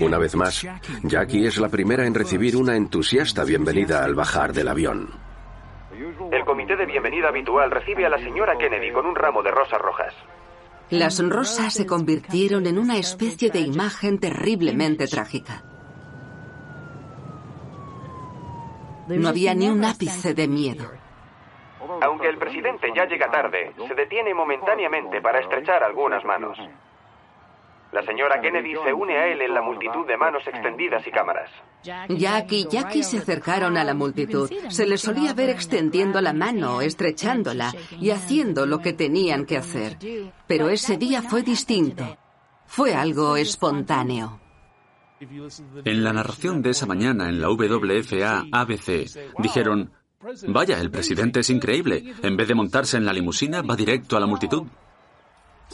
[0.00, 0.66] Una vez más,
[1.02, 5.10] Jackie es la primera en recibir una entusiasta bienvenida al bajar del avión.
[6.30, 9.80] El comité de bienvenida habitual recibe a la señora Kennedy con un ramo de rosas
[9.80, 10.14] rojas.
[10.90, 15.62] Las rosas se convirtieron en una especie de imagen terriblemente trágica.
[19.08, 20.90] No había ni un ápice de miedo.
[22.02, 26.58] Aunque el presidente ya llega tarde, se detiene momentáneamente para estrechar algunas manos.
[27.92, 31.50] La señora Kennedy se une a él en la multitud de manos extendidas y cámaras.
[31.82, 34.48] Jack y Jackie se acercaron a la multitud.
[34.68, 39.96] Se les solía ver extendiendo la mano, estrechándola y haciendo lo que tenían que hacer.
[40.46, 42.16] Pero ese día fue distinto.
[42.66, 44.38] Fue algo espontáneo.
[45.84, 49.90] En la narración de esa mañana en la WFA ABC dijeron,
[50.46, 52.14] vaya, el presidente es increíble.
[52.22, 54.62] En vez de montarse en la limusina, va directo a la multitud.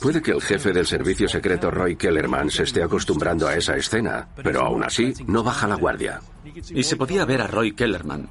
[0.01, 4.29] Puede que el jefe del servicio secreto Roy Kellerman se esté acostumbrando a esa escena,
[4.43, 6.21] pero aún así no baja la guardia.
[6.71, 8.29] Y se podía ver a Roy Kellerman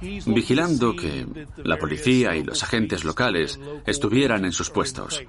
[0.00, 1.26] vigilando que
[1.58, 5.22] la policía y los agentes locales estuvieran en sus puestos.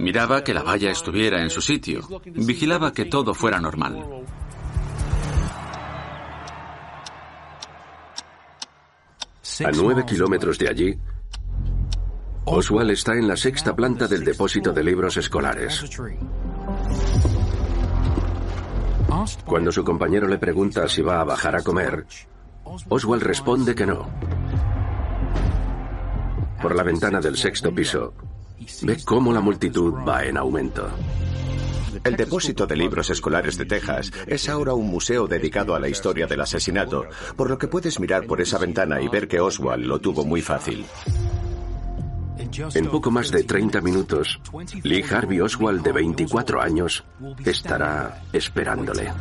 [0.00, 2.06] Miraba que la valla estuviera en su sitio.
[2.26, 4.24] Vigilaba que todo fuera normal.
[9.64, 10.98] A nueve kilómetros de allí,
[12.44, 15.84] Oswald está en la sexta planta del depósito de libros escolares.
[19.46, 22.04] Cuando su compañero le pregunta si va a bajar a comer,
[22.88, 24.08] Oswald responde que no.
[26.60, 28.14] Por la ventana del sexto piso,
[28.82, 30.88] ve cómo la multitud va en aumento.
[32.04, 36.26] El depósito de libros escolares de Texas es ahora un museo dedicado a la historia
[36.26, 40.00] del asesinato, por lo que puedes mirar por esa ventana y ver que Oswald lo
[40.00, 40.84] tuvo muy fácil.
[42.74, 44.40] En poco más de 30 minutos,
[44.82, 47.04] Lee Harvey Oswald, de 24 años,
[47.44, 49.12] estará esperándole.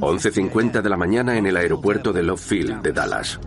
[0.00, 3.38] ...11.50 de la mañana en el aeropuerto de Love Field de Dallas.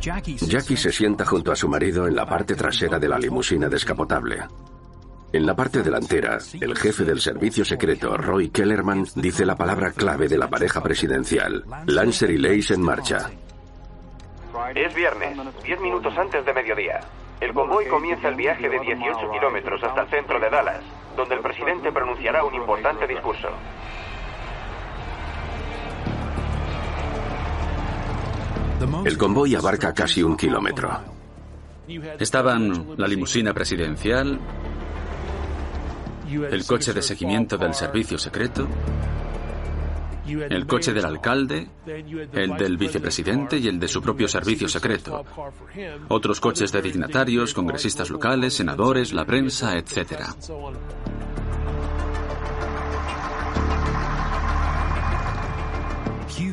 [0.00, 4.44] Jackie se sienta junto a su marido en la parte trasera de la limusina descapotable.
[5.30, 10.26] En la parte delantera, el jefe del servicio secreto, Roy Kellerman, dice la palabra clave
[10.26, 11.64] de la pareja presidencial.
[11.86, 13.30] Lancer y Lace en marcha.
[14.74, 17.00] Es viernes, 10 minutos antes de mediodía.
[17.40, 20.82] El convoy comienza el viaje de 18 kilómetros hasta el centro de Dallas,
[21.14, 23.48] donde el presidente pronunciará un importante discurso.
[29.04, 30.90] El convoy abarca casi un kilómetro.
[32.18, 34.38] Estaban la limusina presidencial,
[36.28, 38.68] el coche de seguimiento del servicio secreto,
[40.26, 45.24] el coche del alcalde, el del vicepresidente y el de su propio servicio secreto,
[46.08, 50.22] otros coches de dignatarios, congresistas locales, senadores, la prensa, etc.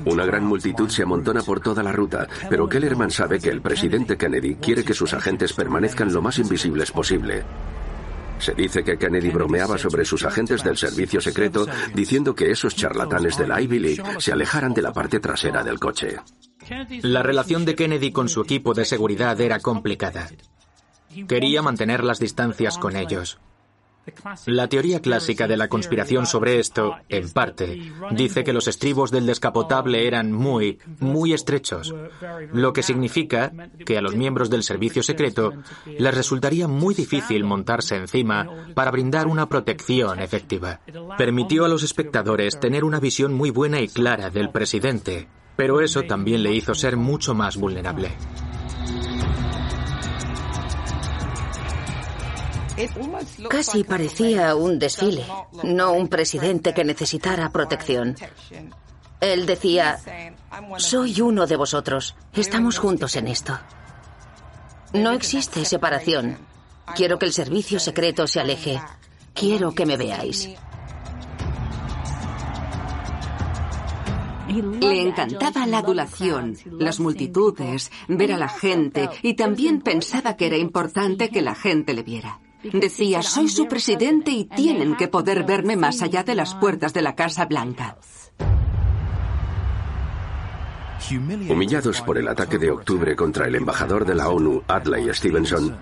[0.05, 4.17] Una gran multitud se amontona por toda la ruta, pero Kellerman sabe que el presidente
[4.17, 7.43] Kennedy quiere que sus agentes permanezcan lo más invisibles posible.
[8.39, 13.37] Se dice que Kennedy bromeaba sobre sus agentes del servicio secreto diciendo que esos charlatanes
[13.37, 16.17] de la Ivy League se alejaran de la parte trasera del coche.
[17.01, 20.29] La relación de Kennedy con su equipo de seguridad era complicada.
[21.27, 23.39] Quería mantener las distancias con ellos.
[24.45, 29.25] La teoría clásica de la conspiración sobre esto, en parte, dice que los estribos del
[29.25, 31.93] descapotable eran muy, muy estrechos,
[32.53, 33.51] lo que significa
[33.85, 35.53] que a los miembros del servicio secreto
[35.85, 40.79] les resultaría muy difícil montarse encima para brindar una protección efectiva.
[41.17, 46.03] Permitió a los espectadores tener una visión muy buena y clara del presidente, pero eso
[46.03, 48.11] también le hizo ser mucho más vulnerable.
[53.49, 55.25] Casi parecía un desfile,
[55.63, 58.15] no un presidente que necesitara protección.
[59.21, 59.97] Él decía,
[60.77, 63.57] soy uno de vosotros, estamos juntos en esto.
[64.93, 66.37] No existe separación.
[66.95, 68.81] Quiero que el servicio secreto se aleje.
[69.33, 70.49] Quiero que me veáis.
[74.47, 80.57] Le encantaba la adulación, las multitudes, ver a la gente y también pensaba que era
[80.57, 82.39] importante que la gente le viera.
[82.73, 87.01] Decía, soy su presidente y tienen que poder verme más allá de las puertas de
[87.01, 87.97] la Casa Blanca.
[91.49, 95.77] Humillados por el ataque de octubre contra el embajador de la ONU, Adlai Stevenson,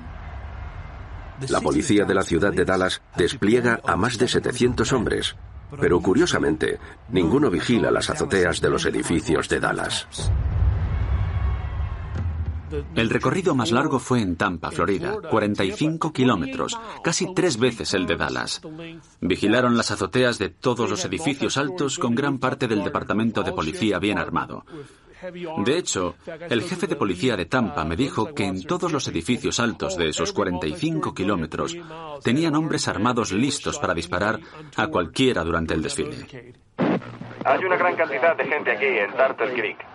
[1.50, 5.36] la policía de la ciudad de Dallas despliega a más de 700 hombres,
[5.80, 6.80] pero curiosamente,
[7.10, 10.08] ninguno vigila las azoteas de los edificios de Dallas.
[12.96, 18.16] El recorrido más largo fue en Tampa, Florida, 45 kilómetros, casi tres veces el de
[18.16, 18.62] Dallas.
[19.22, 24.00] Vigilaron las azoteas de todos los edificios altos con gran parte del departamento de policía
[24.00, 24.66] bien armado.
[25.66, 26.16] De hecho,
[26.50, 30.10] el jefe de policía de Tampa me dijo que en todos los edificios altos de
[30.10, 31.78] esos 45 kilómetros
[32.24, 34.40] tenían hombres armados listos para disparar
[34.76, 36.56] a cualquiera durante el desfile.
[37.46, 39.93] Hay una gran cantidad de gente aquí en Turtle Creek.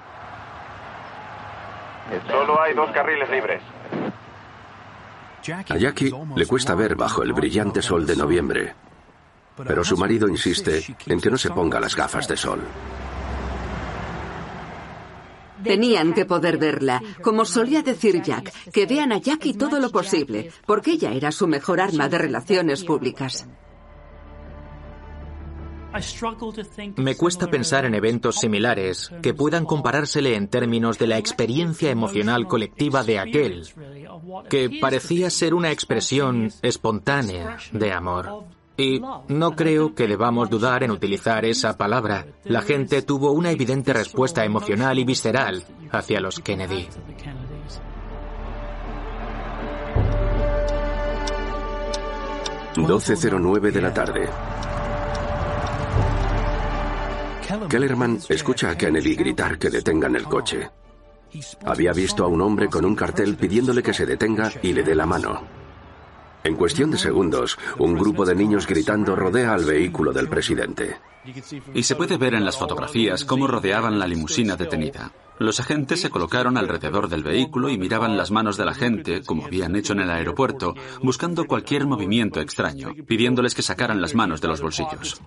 [2.27, 3.63] Solo hay dos carriles libres.
[5.69, 8.75] A Jackie le cuesta ver bajo el brillante sol de noviembre,
[9.57, 12.61] pero su marido insiste en que no se ponga las gafas de sol.
[15.63, 17.03] Tenían que poder verla.
[17.23, 21.49] Como solía decir Jack, que vean a Jackie todo lo posible, porque ella era su
[21.49, 23.49] mejor arma de relaciones públicas.
[26.97, 32.47] Me cuesta pensar en eventos similares que puedan comparársele en términos de la experiencia emocional
[32.47, 33.66] colectiva de aquel,
[34.51, 38.45] que parecía ser una expresión espontánea de amor.
[38.76, 42.26] Y no creo que debamos dudar en utilizar esa palabra.
[42.45, 46.86] La gente tuvo una evidente respuesta emocional y visceral hacia los Kennedy.
[52.76, 54.28] ...12.09 de la tarde.
[57.69, 60.71] Kellerman escucha a Kennedy gritar que detengan el coche.
[61.65, 64.95] Había visto a un hombre con un cartel pidiéndole que se detenga y le dé
[64.95, 65.43] la mano.
[66.45, 70.97] En cuestión de segundos, un grupo de niños gritando rodea al vehículo del presidente.
[71.75, 75.13] Y se puede ver en las fotografías cómo rodeaban la limusina detenida.
[75.39, 79.47] Los agentes se colocaron alrededor del vehículo y miraban las manos de la gente, como
[79.47, 84.49] habían hecho en el aeropuerto, buscando cualquier movimiento extraño, pidiéndoles que sacaran las manos de
[84.49, 85.21] los bolsillos.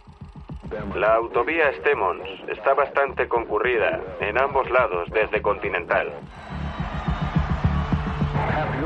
[0.95, 6.11] La autovía Stemmons está bastante concurrida en ambos lados desde Continental.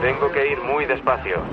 [0.02, 1.44] Tengo que ir muy despacio.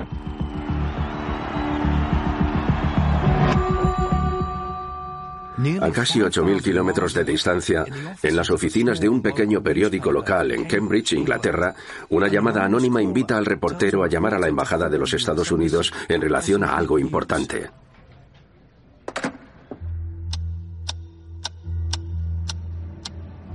[5.81, 7.85] A casi 8.000 kilómetros de distancia,
[8.21, 11.75] en las oficinas de un pequeño periódico local en Cambridge, Inglaterra,
[12.09, 15.93] una llamada anónima invita al reportero a llamar a la Embajada de los Estados Unidos
[16.09, 17.69] en relación a algo importante.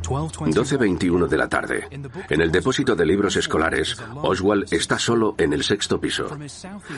[0.08, 1.88] 12.21 de la tarde.
[2.28, 6.28] En el depósito de libros escolares, Oswald está solo en el sexto piso.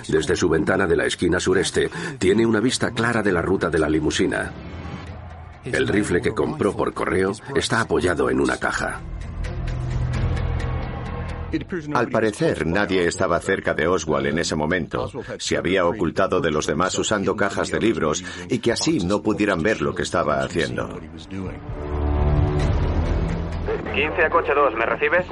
[0.09, 3.79] Desde su ventana de la esquina sureste, tiene una vista clara de la ruta de
[3.79, 4.53] la limusina.
[5.65, 9.01] El rifle que compró por correo está apoyado en una caja.
[11.95, 15.11] Al parecer, nadie estaba cerca de Oswald en ese momento.
[15.39, 19.61] Se había ocultado de los demás usando cajas de libros y que así no pudieran
[19.63, 21.01] ver lo que estaba haciendo.
[23.95, 25.27] 15 a coche 2, ¿me recibes?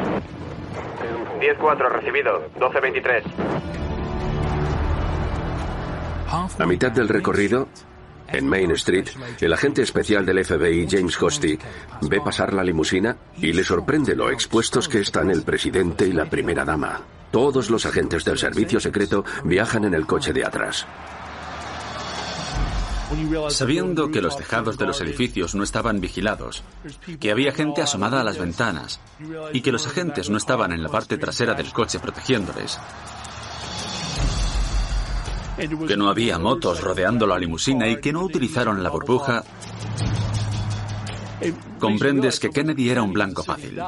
[1.40, 2.42] 10-4, recibido.
[2.58, 3.22] 12-23.
[6.58, 7.68] A mitad del recorrido,
[8.28, 9.06] en Main Street,
[9.40, 11.58] el agente especial del FBI, James Hosty,
[12.02, 16.26] ve pasar la limusina y le sorprende lo expuestos que están el presidente y la
[16.26, 17.00] primera dama.
[17.30, 20.86] Todos los agentes del servicio secreto viajan en el coche de atrás.
[23.48, 26.62] Sabiendo que los tejados de los edificios no estaban vigilados,
[27.18, 29.00] que había gente asomada a las ventanas
[29.52, 32.78] y que los agentes no estaban en la parte trasera del coche protegiéndoles,
[35.86, 39.42] que no había motos rodeando la limusina y que no utilizaron la burbuja,
[41.78, 43.80] comprendes que Kennedy era un blanco fácil.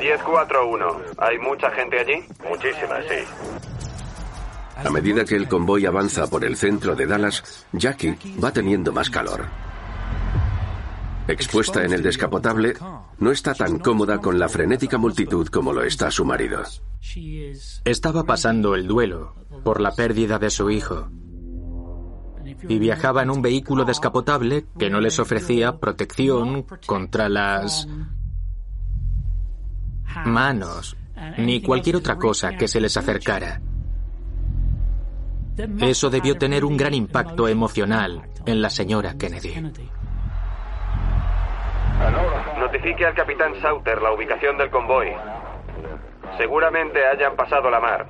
[0.00, 1.00] 10-4-1.
[1.18, 2.22] ¿Hay mucha gente allí?
[2.48, 3.24] Muchísima, sí.
[4.76, 9.08] A medida que el convoy avanza por el centro de Dallas, Jackie va teniendo más
[9.08, 9.46] calor.
[11.28, 12.74] Expuesta en el descapotable,
[13.18, 16.62] no está tan cómoda con la frenética multitud como lo está su marido.
[17.84, 21.08] Estaba pasando el duelo por la pérdida de su hijo
[22.68, 27.88] y viajaba en un vehículo descapotable que no les ofrecía protección contra las
[30.24, 30.96] manos
[31.38, 33.60] ni cualquier otra cosa que se les acercara.
[35.80, 39.54] Eso debió tener un gran impacto emocional en la señora Kennedy.
[42.58, 45.12] Notifique al capitán Sauter la ubicación del convoy.
[46.36, 48.06] Seguramente hayan pasado la mar.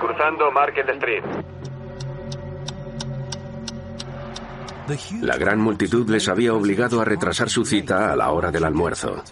[0.00, 1.24] Cruzando Market Street.
[5.20, 9.22] La gran multitud les había obligado a retrasar su cita a la hora del almuerzo.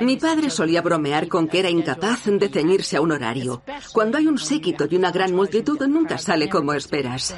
[0.00, 3.62] Mi padre solía bromear con que era incapaz de ceñirse a un horario.
[3.92, 7.34] Cuando hay un séquito y una gran multitud, nunca sale como esperas.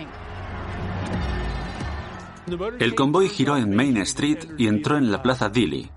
[2.79, 5.91] El convoy giró en Main Street y entró en la plaza Dilly,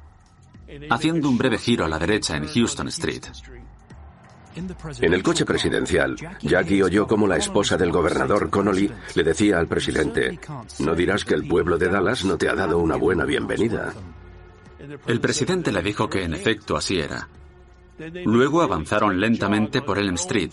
[0.89, 3.23] haciendo un breve giro a la derecha en Houston Street.
[4.55, 9.67] En el coche presidencial, Jackie oyó cómo la esposa del gobernador Connolly le decía al
[9.67, 10.39] presidente,
[10.79, 13.93] no dirás que el pueblo de Dallas no te ha dado una buena bienvenida.
[15.07, 17.27] El presidente le dijo que en efecto así era.
[18.25, 20.51] Luego avanzaron lentamente por Elm Street.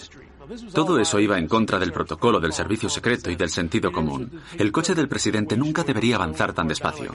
[0.75, 4.43] Todo eso iba en contra del protocolo del servicio secreto y del sentido común.
[4.59, 7.15] El coche del presidente nunca debería avanzar tan despacio.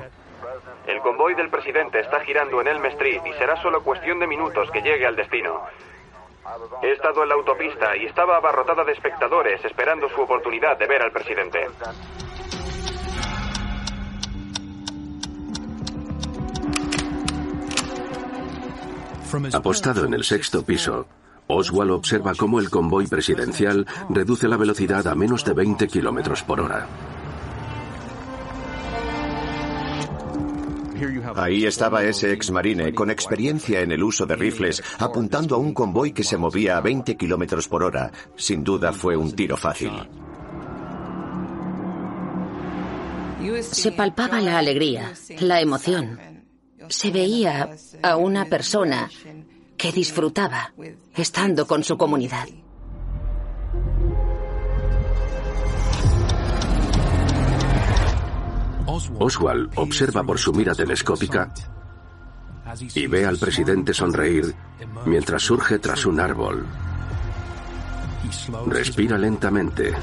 [0.88, 4.70] El convoy del presidente está girando en Elm Street y será solo cuestión de minutos
[4.72, 5.62] que llegue al destino.
[6.84, 11.02] He estado en la autopista y estaba abarrotada de espectadores esperando su oportunidad de ver
[11.02, 11.68] al presidente.
[19.54, 21.08] Apostado en el sexto piso,
[21.48, 26.62] Oswald observa cómo el convoy presidencial reduce la velocidad a menos de 20 kilómetros por
[26.62, 26.88] hora.
[31.36, 36.14] Ahí estaba ese exmarine con experiencia en el uso de rifles, apuntando a un convoy
[36.14, 38.12] que se movía a 20 kilómetros por hora.
[38.36, 39.92] Sin duda fue un tiro fácil.
[43.62, 46.35] Se palpaba la alegría, la emoción.
[46.90, 47.70] Se veía
[48.02, 49.10] a una persona
[49.78, 50.74] que disfrutaba
[51.16, 52.48] estando con su comunidad.
[59.20, 61.54] Oswald observa por su mira telescópica
[62.94, 64.56] y ve al presidente sonreír
[65.06, 66.66] mientras surge tras un árbol.
[68.68, 69.94] Respira lentamente.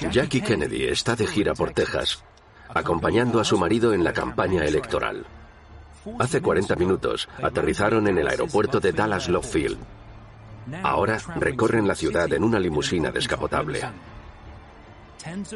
[0.00, 2.22] Jackie Kennedy está de gira por Texas,
[2.68, 5.26] acompañando a su marido en la campaña electoral.
[6.18, 9.78] Hace 40 minutos aterrizaron en el aeropuerto de Dallas Love Field.
[10.82, 13.80] Ahora recorren la ciudad en una limusina descapotable.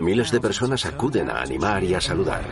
[0.01, 2.43] Miles de personas acuden a animar y a saludar.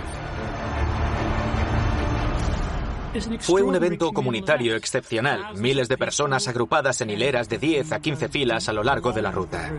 [3.41, 8.29] Fue un evento comunitario excepcional, miles de personas agrupadas en hileras de 10 a 15
[8.29, 9.73] filas a lo largo de la ruta.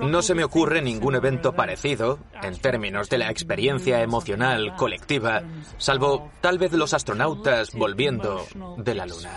[0.00, 5.42] No se me ocurre ningún evento parecido, en términos de la experiencia emocional colectiva,
[5.78, 8.44] salvo tal vez los astronautas volviendo
[8.78, 9.30] de la Luna.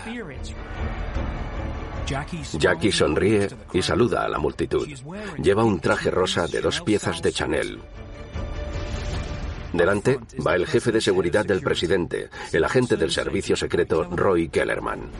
[2.58, 4.86] Jackie sonríe y saluda a la multitud.
[5.42, 7.80] Lleva un traje rosa de dos piezas de Chanel.
[9.72, 15.10] Delante va el jefe de seguridad del presidente, el agente del servicio secreto Roy Kellerman.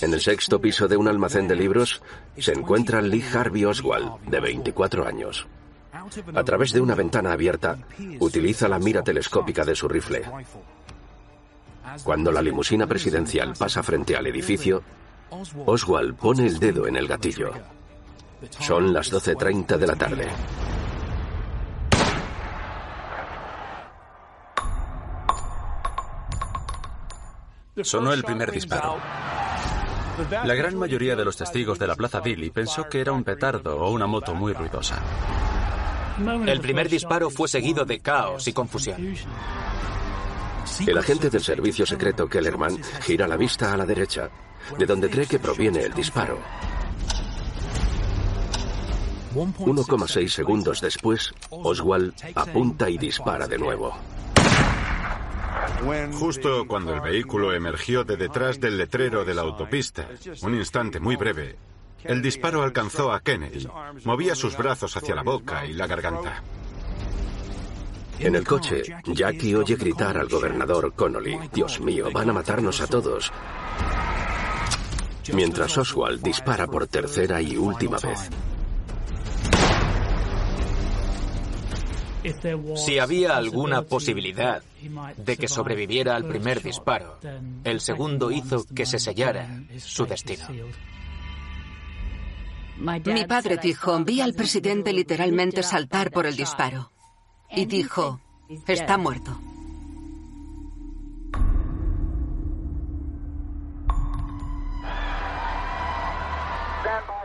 [0.00, 2.02] En el sexto piso de un almacén de libros
[2.36, 5.46] se encuentra Lee Harvey Oswald, de 24 años.
[6.34, 7.78] A través de una ventana abierta,
[8.18, 10.24] utiliza la mira telescópica de su rifle.
[12.04, 14.82] Cuando la limusina presidencial pasa frente al edificio,
[15.66, 17.52] Oswald pone el dedo en el gatillo.
[18.60, 20.28] Son las 12.30 de la tarde.
[27.82, 28.98] Sonó el primer disparo.
[30.44, 33.78] La gran mayoría de los testigos de la Plaza Dilly pensó que era un petardo
[33.78, 35.02] o una moto muy ruidosa.
[36.46, 39.14] El primer disparo fue seguido de caos y confusión.
[40.86, 44.30] El agente del servicio secreto Kellerman gira la vista a la derecha,
[44.78, 46.38] de donde cree que proviene el disparo.
[49.34, 53.94] 1,6 segundos después, Oswald apunta y dispara de nuevo.
[56.12, 60.08] Justo cuando el vehículo emergió de detrás del letrero de la autopista,
[60.42, 61.56] un instante muy breve,
[62.04, 63.66] el disparo alcanzó a Kennedy.
[64.04, 66.42] Movía sus brazos hacia la boca y la garganta.
[68.18, 72.86] En el coche, Jackie oye gritar al gobernador Connolly, Dios mío, van a matarnos a
[72.86, 73.32] todos.
[75.32, 78.30] Mientras Oswald dispara por tercera y última vez.
[82.76, 84.62] Si había alguna posibilidad
[85.16, 87.18] de que sobreviviera al primer disparo,
[87.64, 90.46] el segundo hizo que se sellara su destino.
[92.78, 96.90] Mi padre dijo, vi al presidente literalmente saltar por el disparo.
[97.50, 98.20] Y dijo,
[98.66, 99.38] está muerto.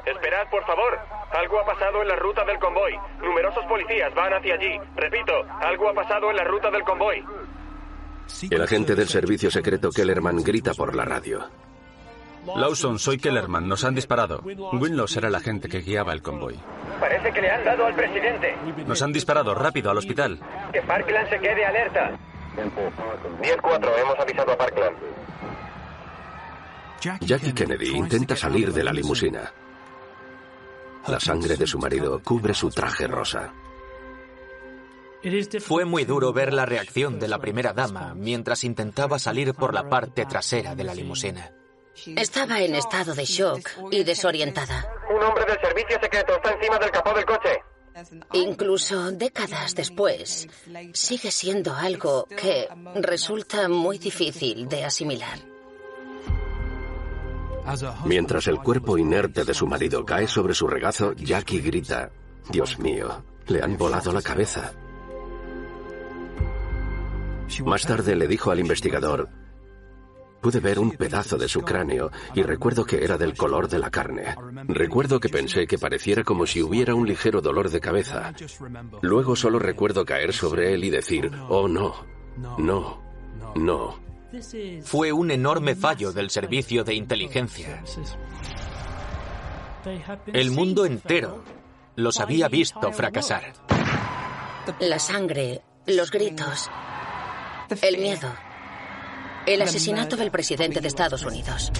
[0.08, 0.98] Esperad, por favor.
[1.32, 2.98] Algo ha pasado en la ruta del convoy.
[3.22, 4.80] Numerosos policías van hacia allí.
[4.96, 7.24] Repito, algo ha pasado en la ruta del convoy.
[8.50, 11.46] El agente del servicio secreto Kellerman grita por la radio.
[12.56, 13.68] Lawson, soy Kellerman.
[13.68, 14.42] Nos han disparado.
[14.44, 16.58] Winlows era el agente que guiaba el convoy.
[17.00, 18.56] Parece que le han dado al presidente.
[18.86, 19.54] Nos han disparado.
[19.54, 20.40] Rápido, al hospital.
[20.72, 22.18] Que Parkland se quede alerta.
[23.42, 24.98] 10-4, hemos avisado a Parkland.
[27.22, 29.52] Jackie Kennedy intenta salir de la limusina.
[31.08, 33.54] La sangre de su marido cubre su traje rosa.
[35.62, 39.90] Fue muy duro ver la reacción de la primera dama mientras intentaba salir por la
[39.90, 41.52] parte trasera de la limusina.
[42.06, 44.86] Estaba en estado de shock y desorientada.
[45.10, 47.62] Un hombre del servicio secreto está encima del capó del coche.
[48.34, 50.48] Incluso décadas después,
[50.94, 55.57] sigue siendo algo que resulta muy difícil de asimilar.
[58.06, 62.10] Mientras el cuerpo inerte de su marido cae sobre su regazo, Jackie grita,
[62.50, 64.74] Dios mío, le han volado la cabeza.
[67.66, 69.30] Más tarde le dijo al investigador,
[70.42, 73.90] Pude ver un pedazo de su cráneo y recuerdo que era del color de la
[73.90, 74.36] carne.
[74.68, 78.34] Recuerdo que pensé que pareciera como si hubiera un ligero dolor de cabeza.
[79.02, 82.06] Luego solo recuerdo caer sobre él y decir, oh no,
[82.58, 83.02] no,
[83.56, 84.07] no.
[84.84, 87.84] Fue un enorme fallo del servicio de inteligencia.
[90.34, 91.44] El mundo entero
[91.96, 93.54] los había visto fracasar.
[94.80, 96.70] La sangre, los gritos,
[97.82, 98.34] el miedo.
[99.46, 101.72] El asesinato del presidente de Estados Unidos.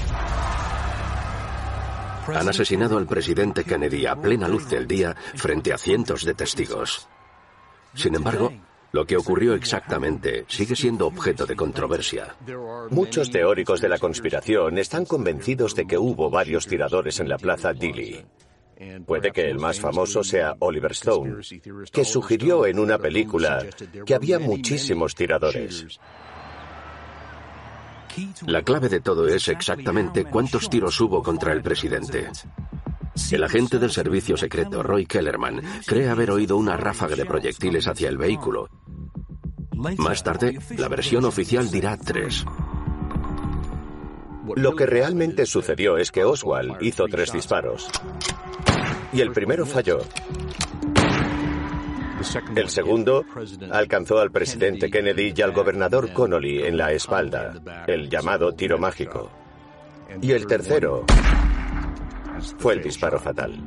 [2.28, 7.08] Han asesinado al presidente Kennedy a plena luz del día frente a cientos de testigos.
[7.94, 8.54] Sin embargo,
[8.92, 12.36] lo que ocurrió exactamente sigue siendo objeto de controversia.
[12.90, 17.74] Muchos teóricos de la conspiración están convencidos de que hubo varios tiradores en la plaza
[17.74, 18.24] Dili.
[19.06, 21.38] Puede que el más famoso sea Oliver Stone,
[21.92, 23.66] que sugirió en una película
[24.06, 26.00] que había muchísimos tiradores.
[28.46, 32.30] La clave de todo es exactamente cuántos tiros hubo contra el presidente.
[33.32, 38.10] El agente del servicio secreto, Roy Kellerman, cree haber oído una ráfaga de proyectiles hacia
[38.10, 38.70] el vehículo.
[39.98, 42.46] Más tarde, la versión oficial dirá tres.
[44.56, 47.90] Lo que realmente sucedió es que Oswald hizo tres disparos.
[49.12, 50.00] Y el primero falló.
[52.56, 53.26] El segundo
[53.72, 57.54] alcanzó al presidente Kennedy y al gobernador Connolly en la espalda,
[57.88, 59.30] el llamado tiro mágico.
[60.22, 61.06] Y el tercero
[62.58, 63.64] fue el disparo fatal.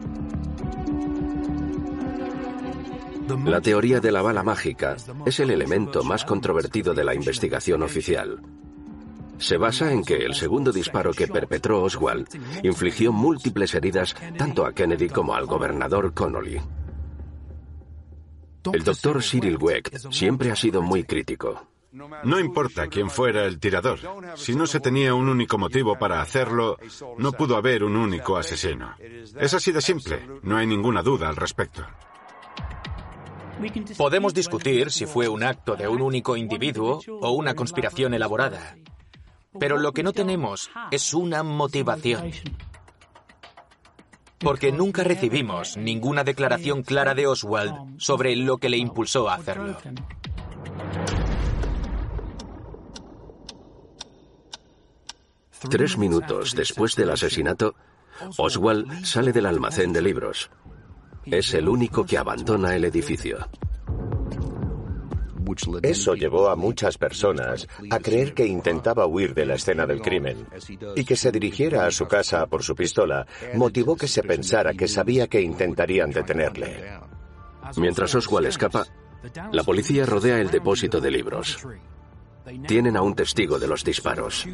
[3.44, 8.40] La teoría de la bala mágica es el elemento más controvertido de la investigación oficial.
[9.38, 12.28] Se basa en que el segundo disparo que perpetró Oswald
[12.62, 16.60] infligió múltiples heridas tanto a Kennedy como al gobernador Connolly.
[18.72, 21.69] El doctor Cyril Wecht siempre ha sido muy crítico.
[21.92, 23.98] No importa quién fuera el tirador.
[24.36, 26.76] Si no se tenía un único motivo para hacerlo,
[27.18, 28.94] no pudo haber un único asesino.
[28.98, 30.26] Es así de simple.
[30.42, 31.84] No hay ninguna duda al respecto.
[33.98, 38.76] Podemos discutir si fue un acto de un único individuo o una conspiración elaborada.
[39.58, 42.30] Pero lo que no tenemos es una motivación.
[44.38, 49.76] Porque nunca recibimos ninguna declaración clara de Oswald sobre lo que le impulsó a hacerlo.
[55.68, 57.74] Tres minutos después del asesinato,
[58.38, 60.50] Oswald sale del almacén de libros.
[61.24, 63.38] Es el único que abandona el edificio.
[65.82, 70.46] Eso llevó a muchas personas a creer que intentaba huir de la escena del crimen
[70.94, 74.86] y que se dirigiera a su casa por su pistola motivó que se pensara que
[74.86, 77.00] sabía que intentarían detenerle.
[77.76, 78.86] Mientras Oswald escapa,
[79.52, 81.58] la policía rodea el depósito de libros.
[82.66, 84.46] Tienen a un testigo de los disparos.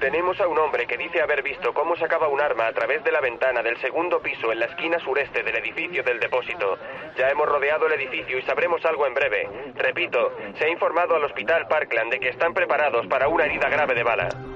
[0.00, 3.12] Tenemos a un hombre que dice haber visto cómo sacaba un arma a través de
[3.12, 6.78] la ventana del segundo piso en la esquina sureste del edificio del depósito.
[7.18, 9.46] Ya hemos rodeado el edificio y sabremos algo en breve.
[9.74, 13.94] Repito, se ha informado al hospital Parkland de que están preparados para una herida grave
[13.94, 14.49] de bala.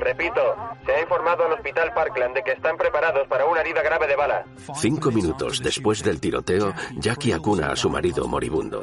[0.00, 0.40] Repito,
[0.84, 4.16] se ha informado al hospital Parkland de que están preparados para una herida grave de
[4.16, 4.44] bala.
[4.76, 8.82] Cinco minutos después del tiroteo, Jackie acuna a su marido moribundo.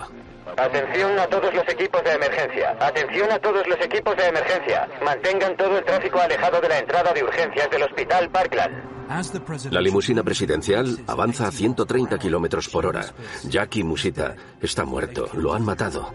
[0.57, 2.75] Atención a todos los equipos de emergencia.
[2.79, 4.89] Atención a todos los equipos de emergencia.
[5.03, 8.99] Mantengan todo el tráfico alejado de la entrada de urgencias del Hospital Parkland.
[9.71, 13.05] La limusina presidencial avanza a 130 kilómetros por hora.
[13.43, 15.29] Jackie Musita está muerto.
[15.33, 16.13] Lo han matado.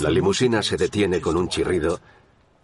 [0.00, 2.00] La limusina se detiene con un chirrido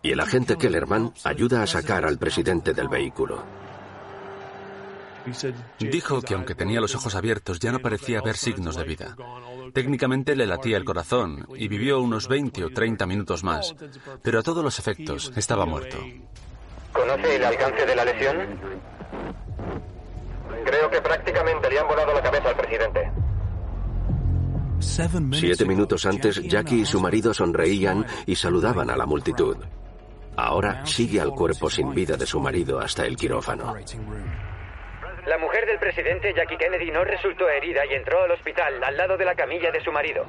[0.03, 3.43] y el agente Kellerman ayuda a sacar al presidente del vehículo.
[5.79, 9.17] Dijo que aunque tenía los ojos abiertos ya no parecía haber signos de vida.
[9.75, 13.75] Técnicamente le latía el corazón y vivió unos 20 o 30 minutos más,
[14.23, 15.99] pero a todos los efectos estaba muerto.
[16.93, 18.37] ¿Conoce el alcance de la lesión?
[20.49, 23.13] ¿Cree Creo que prácticamente le han volado la cabeza al presidente.
[24.81, 29.57] Siete minutos antes, Jackie y su marido sonreían y saludaban a la multitud.
[30.37, 33.75] Ahora sigue al cuerpo sin vida de su marido hasta el quirófano.
[35.27, 39.17] La mujer del presidente Jackie Kennedy no resultó herida y entró al hospital al lado
[39.19, 40.25] de la camilla de su marido.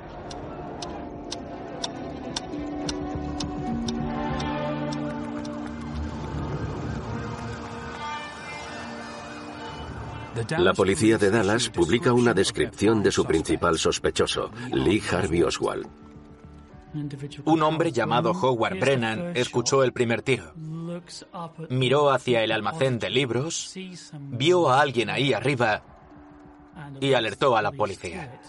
[10.57, 15.87] La policía de Dallas publica una descripción de su principal sospechoso, Lee Harvey Oswald.
[17.45, 20.53] Un hombre llamado Howard Brennan escuchó el primer tiro.
[21.69, 23.73] Miró hacia el almacén de libros,
[24.19, 25.83] vio a alguien ahí arriba
[26.99, 28.39] y alertó a la policía.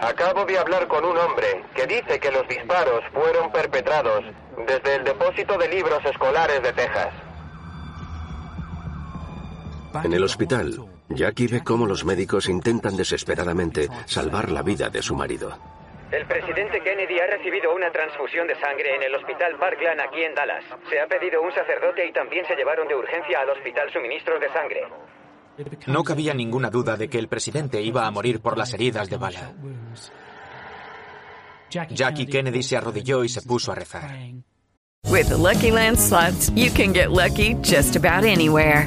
[0.00, 4.24] Acabo de hablar con un hombre que dice que los disparos fueron perpetrados
[4.66, 7.14] desde el depósito de libros escolares de Texas.
[10.02, 10.84] En el hospital,
[11.16, 15.56] Jackie ve cómo los médicos intentan desesperadamente salvar la vida de su marido.
[16.10, 20.34] El presidente Kennedy ha recibido una transfusión de sangre en el Hospital Parkland aquí en
[20.34, 20.64] Dallas.
[20.90, 24.48] Se ha pedido un sacerdote y también se llevaron de urgencia al hospital suministros de
[24.52, 24.82] sangre.
[25.86, 29.16] No cabía ninguna duda de que el presidente iba a morir por las heridas de
[29.16, 29.52] bala.
[31.70, 34.10] Jackie Kennedy se arrodilló y se puso a rezar.
[35.08, 38.86] With the Lucky Land slots, you can get lucky just about anywhere.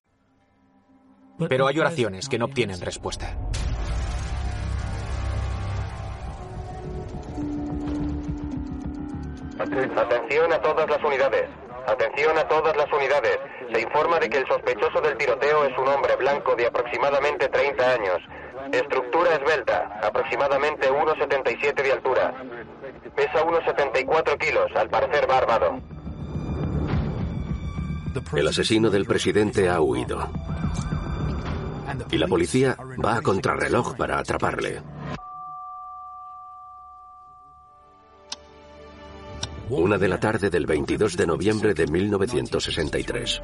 [1.49, 3.35] Pero hay oraciones que no obtienen respuesta.
[9.59, 11.49] Atención a todas las unidades.
[11.87, 13.37] Atención a todas las unidades.
[13.71, 17.93] Se informa de que el sospechoso del tiroteo es un hombre blanco de aproximadamente 30
[17.93, 18.17] años.
[18.71, 22.33] Estructura esbelta, aproximadamente 1,77 de altura.
[23.15, 25.81] Pesa unos 74 kilos, al parecer bárbaro.
[28.35, 30.29] El asesino del presidente ha huido.
[32.11, 34.81] Y la policía va a contrarreloj para atraparle.
[39.69, 43.41] Una de la tarde del 22 de noviembre de 1963.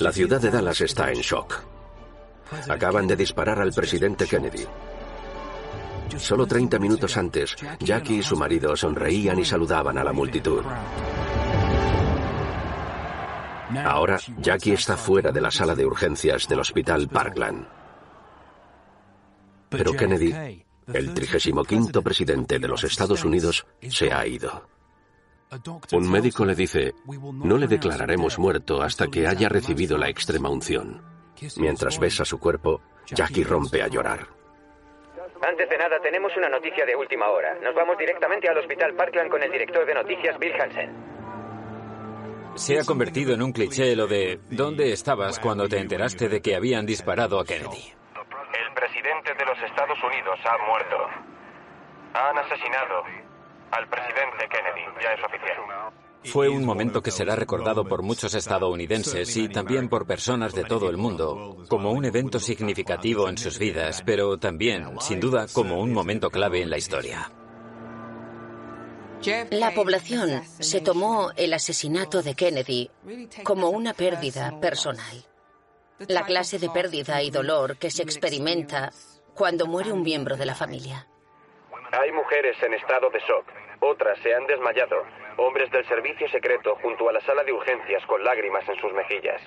[0.00, 1.62] La ciudad de Dallas está en shock.
[2.68, 4.66] Acaban de disparar al presidente Kennedy.
[6.16, 10.62] Solo 30 minutos antes, Jackie y su marido sonreían y saludaban a la multitud.
[13.84, 17.66] Ahora, Jackie está fuera de la sala de urgencias del hospital Parkland.
[19.68, 24.68] Pero Kennedy, el 35 presidente de los Estados Unidos, se ha ido.
[25.92, 26.94] Un médico le dice,
[27.32, 31.02] no le declararemos muerto hasta que haya recibido la extrema unción.
[31.56, 34.26] Mientras besa su cuerpo, Jackie rompe a llorar.
[35.42, 37.54] Antes de nada, tenemos una noticia de última hora.
[37.62, 41.15] Nos vamos directamente al Hospital Parkland con el director de noticias, Bill Hansen.
[42.56, 46.56] Se ha convertido en un cliché lo de ¿dónde estabas cuando te enteraste de que
[46.56, 47.92] habían disparado a Kennedy?
[48.14, 50.96] El presidente de los Estados Unidos ha muerto.
[52.14, 53.04] Han asesinado
[53.70, 55.92] al presidente Kennedy, ya es oficial.
[56.24, 60.88] Fue un momento que será recordado por muchos estadounidenses y también por personas de todo
[60.88, 65.92] el mundo como un evento significativo en sus vidas, pero también, sin duda, como un
[65.92, 67.30] momento clave en la historia.
[69.50, 72.90] La población se tomó el asesinato de Kennedy
[73.42, 75.24] como una pérdida personal.
[76.06, 78.92] La clase de pérdida y dolor que se experimenta
[79.34, 81.08] cuando muere un miembro de la familia.
[81.92, 83.46] Hay mujeres en estado de shock,
[83.80, 85.02] otras se han desmayado,
[85.38, 89.40] hombres del servicio secreto junto a la sala de urgencias con lágrimas en sus mejillas.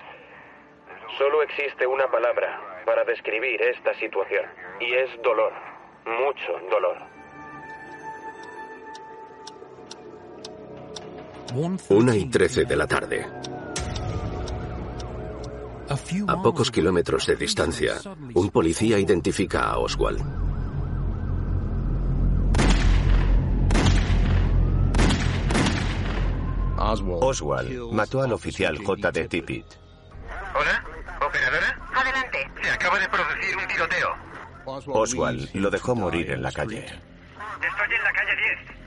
[1.16, 4.44] Solo existe una palabra para describir esta situación,
[4.80, 5.52] y es dolor,
[6.04, 7.09] mucho dolor.
[11.52, 13.26] Una y trece de la tarde.
[16.28, 17.94] A pocos kilómetros de distancia,
[18.34, 20.22] un policía identifica a Oswald.
[26.78, 29.28] Oswald mató al oficial J.D.
[29.28, 29.66] Tippett.
[30.54, 30.84] ¿Hola?
[31.26, 31.78] ¿Operadora?
[31.92, 32.50] Adelante.
[32.62, 34.14] Se acaba de producir un tiroteo.
[34.86, 36.84] Oswald lo dejó morir en la calle.
[36.84, 38.80] Estoy en la calle 10.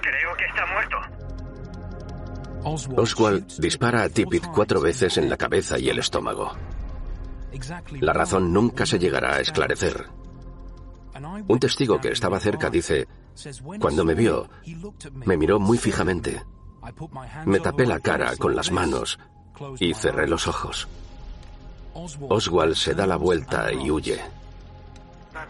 [0.00, 1.33] Creo que está muerto.
[2.64, 6.52] Oswald dispara a Tippit cuatro veces en la cabeza y el estómago.
[8.00, 10.06] La razón nunca se llegará a esclarecer.
[11.46, 13.06] Un testigo que estaba cerca dice,
[13.80, 14.48] cuando me vio,
[15.12, 16.42] me miró muy fijamente.
[17.46, 19.18] Me tapé la cara con las manos
[19.78, 20.88] y cerré los ojos.
[22.28, 24.20] Oswald se da la vuelta y huye.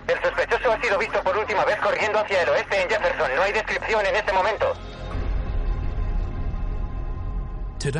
[0.07, 3.31] El sospechoso ha sido visto por última vez corriendo hacia el oeste en Jefferson.
[3.37, 4.67] No hay descripción en este momento.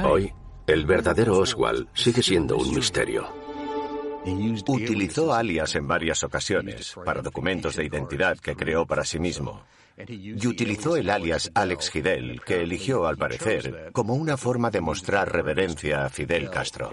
[0.05, 0.33] Hoy,
[0.67, 3.29] el verdadero Oswald sigue siendo un misterio.
[4.67, 9.63] Utilizó alias en varias ocasiones para documentos de identidad que creó para sí mismo.
[10.09, 15.31] Y utilizó el alias Alex Fidel, que eligió, al parecer, como una forma de mostrar
[15.31, 16.91] reverencia a Fidel Castro.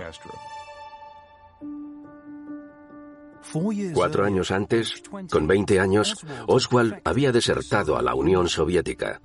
[3.94, 9.20] Cuatro años antes, con 20 años, Oswald había desertado a la Unión Soviética.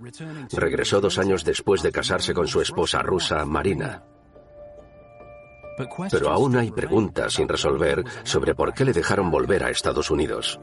[0.52, 4.02] Regresó dos años después de casarse con su esposa rusa, Marina.
[6.10, 10.58] Pero aún hay preguntas sin resolver sobre por qué le dejaron volver a Estados Unidos.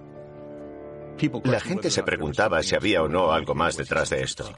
[1.44, 4.52] La gente se preguntaba si había o no algo más detrás de esto.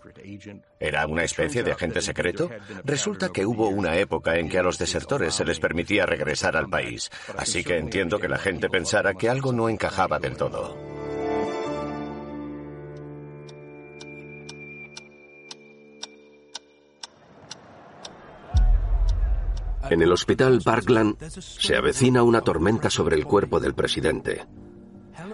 [0.79, 2.49] ¿Era una especie de agente secreto?
[2.83, 6.69] Resulta que hubo una época en que a los desertores se les permitía regresar al
[6.69, 10.75] país, así que entiendo que la gente pensara que algo no encajaba del todo.
[19.89, 24.43] En el hospital Parkland se avecina una tormenta sobre el cuerpo del presidente.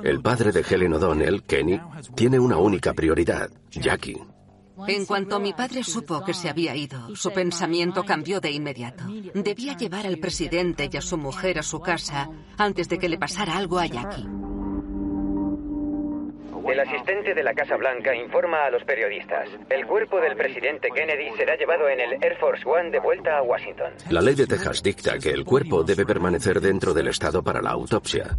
[0.03, 1.79] El padre de Helen O'Donnell, Kenny,
[2.15, 4.21] tiene una única prioridad, Jackie.
[4.87, 9.03] En cuanto mi padre supo que se había ido, su pensamiento cambió de inmediato.
[9.33, 13.17] Debía llevar al presidente y a su mujer a su casa antes de que le
[13.17, 14.27] pasara algo a Jackie.
[16.71, 19.49] El asistente de la Casa Blanca informa a los periodistas.
[19.69, 23.41] El cuerpo del presidente Kennedy será llevado en el Air Force One de vuelta a
[23.41, 23.93] Washington.
[24.09, 27.71] La ley de Texas dicta que el cuerpo debe permanecer dentro del estado para la
[27.71, 28.37] autopsia.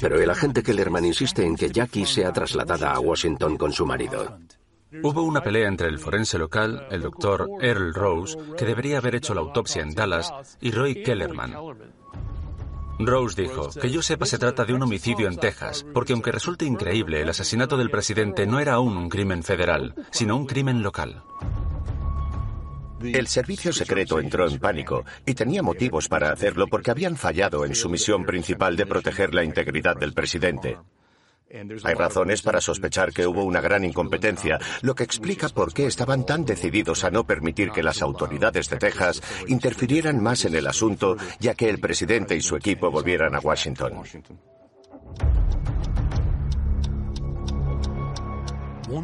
[0.00, 4.38] Pero el agente Kellerman insiste en que Jackie sea trasladada a Washington con su marido.
[5.02, 9.34] Hubo una pelea entre el forense local, el doctor Earl Rose, que debería haber hecho
[9.34, 11.54] la autopsia en Dallas, y Roy Kellerman.
[12.98, 16.64] Rose dijo, que yo sepa se trata de un homicidio en Texas, porque aunque resulte
[16.64, 21.22] increíble, el asesinato del presidente no era aún un crimen federal, sino un crimen local.
[23.02, 27.74] El servicio secreto entró en pánico y tenía motivos para hacerlo porque habían fallado en
[27.74, 30.78] su misión principal de proteger la integridad del presidente.
[31.84, 36.26] Hay razones para sospechar que hubo una gran incompetencia, lo que explica por qué estaban
[36.26, 41.16] tan decididos a no permitir que las autoridades de Texas interfirieran más en el asunto,
[41.40, 43.94] ya que el presidente y su equipo volvieran a Washington.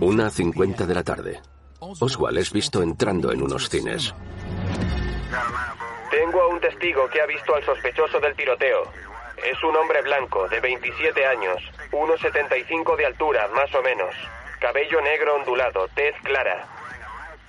[0.00, 1.40] Una cincuenta de la tarde.
[2.00, 4.14] Oswald es visto entrando en unos cines.
[6.10, 8.90] Tengo a un testigo que ha visto al sospechoso del tiroteo.
[9.44, 11.58] Es un hombre blanco, de 27 años,
[11.90, 14.14] 1,75 de altura, más o menos.
[14.60, 16.66] Cabello negro ondulado, tez clara.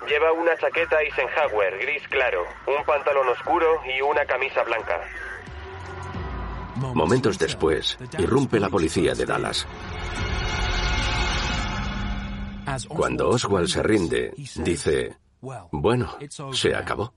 [0.08, 5.02] Lleva una chaqueta Eisenhower, gris claro, un pantalón oscuro y una camisa blanca.
[6.76, 9.66] Momentos después, irrumpe la policía de Dallas.
[12.88, 15.18] Cuando Oswald se rinde, dice,
[15.72, 16.16] bueno,
[16.52, 17.14] se acabó.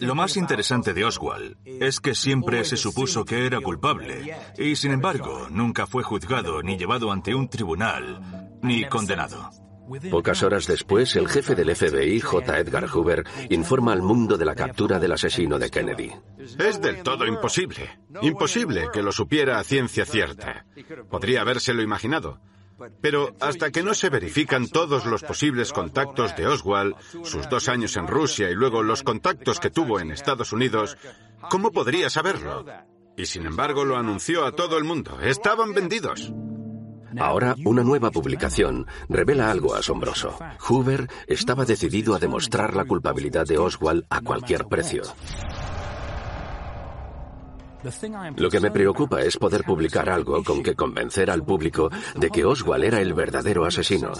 [0.00, 4.92] Lo más interesante de Oswald es que siempre se supuso que era culpable y sin
[4.92, 9.50] embargo nunca fue juzgado ni llevado ante un tribunal ni condenado.
[10.10, 12.58] Pocas horas después, el jefe del FBI, J.
[12.58, 16.12] Edgar Hoover, informa al mundo de la captura del asesino de Kennedy.
[16.58, 17.98] Es del todo imposible.
[18.20, 20.66] Imposible que lo supiera a ciencia cierta.
[21.10, 22.38] Podría habérselo imaginado.
[23.00, 27.96] Pero hasta que no se verifican todos los posibles contactos de Oswald, sus dos años
[27.96, 30.96] en Rusia y luego los contactos que tuvo en Estados Unidos,
[31.50, 32.64] ¿cómo podría saberlo?
[33.16, 35.20] Y sin embargo lo anunció a todo el mundo.
[35.20, 36.32] Estaban vendidos.
[37.18, 40.38] Ahora, una nueva publicación revela algo asombroso.
[40.60, 45.02] Hoover estaba decidido a demostrar la culpabilidad de Oswald a cualquier precio.
[48.36, 52.44] Lo que me preocupa es poder publicar algo con que convencer al público de que
[52.44, 54.12] Oswald era el verdadero asesino.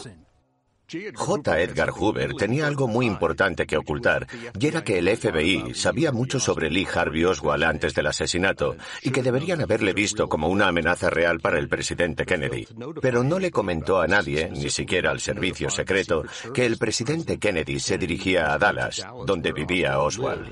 [0.90, 1.61] J.
[1.61, 4.26] Edgar Hoover tenía algo muy importante que ocultar,
[4.59, 9.11] y era que el FBI sabía mucho sobre Lee Harvey Oswald antes del asesinato, y
[9.11, 12.66] que deberían haberle visto como una amenaza real para el presidente Kennedy.
[13.02, 17.80] Pero no le comentó a nadie, ni siquiera al servicio secreto, que el presidente Kennedy
[17.80, 20.48] se dirigía a Dallas, donde vivía Oswald.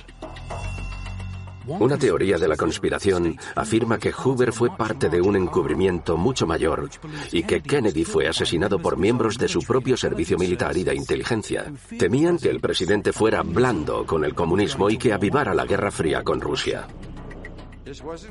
[1.67, 6.89] Una teoría de la conspiración afirma que Hoover fue parte de un encubrimiento mucho mayor
[7.33, 11.73] y que Kennedy fue asesinado por miembros de su propio servicio militar y de inteligencia.
[11.99, 16.23] Temían que el presidente fuera blando con el comunismo y que avivara la Guerra Fría
[16.23, 16.87] con Rusia.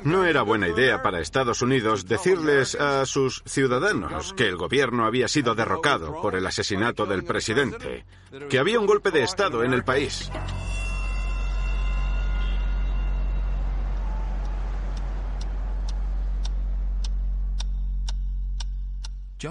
[0.04, 5.28] No era buena idea para Estados Unidos decirles a sus ciudadanos que el gobierno había
[5.28, 8.04] sido derrocado por el asesinato del presidente,
[8.50, 10.30] que había un golpe de Estado en el país.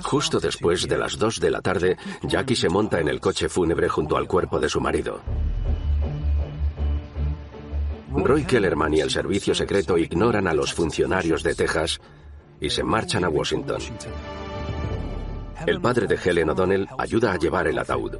[0.03, 3.87] Justo después de las 2 de la tarde, Jackie se monta en el coche fúnebre
[3.87, 5.21] junto al cuerpo de su marido.
[8.11, 11.99] Roy Kellerman y el servicio secreto ignoran a los funcionarios de Texas
[12.59, 13.81] y se marchan a Washington.
[15.67, 18.17] El padre de Helen O'Donnell ayuda a llevar el ataúd.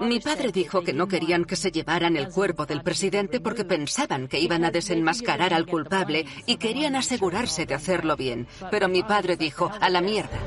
[0.00, 4.28] Mi padre dijo que no querían que se llevaran el cuerpo del presidente porque pensaban
[4.28, 8.46] que iban a desenmascarar al culpable y querían asegurarse de hacerlo bien.
[8.70, 10.38] Pero mi padre dijo, a la mierda.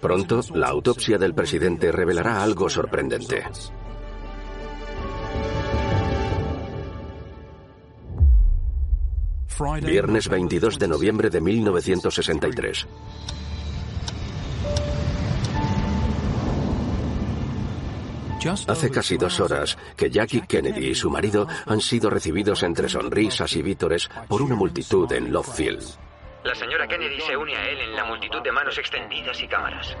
[0.00, 3.44] Pronto, la autopsia del presidente revelará algo sorprendente.
[9.82, 12.86] Viernes 22 de noviembre de 1963.
[18.48, 23.54] Hace casi dos horas que Jackie Kennedy y su marido han sido recibidos entre sonrisas
[23.54, 25.82] y vítores por una multitud en Love Field.
[26.44, 29.94] La señora Kennedy se une a él en la multitud de manos extendidas y cámaras.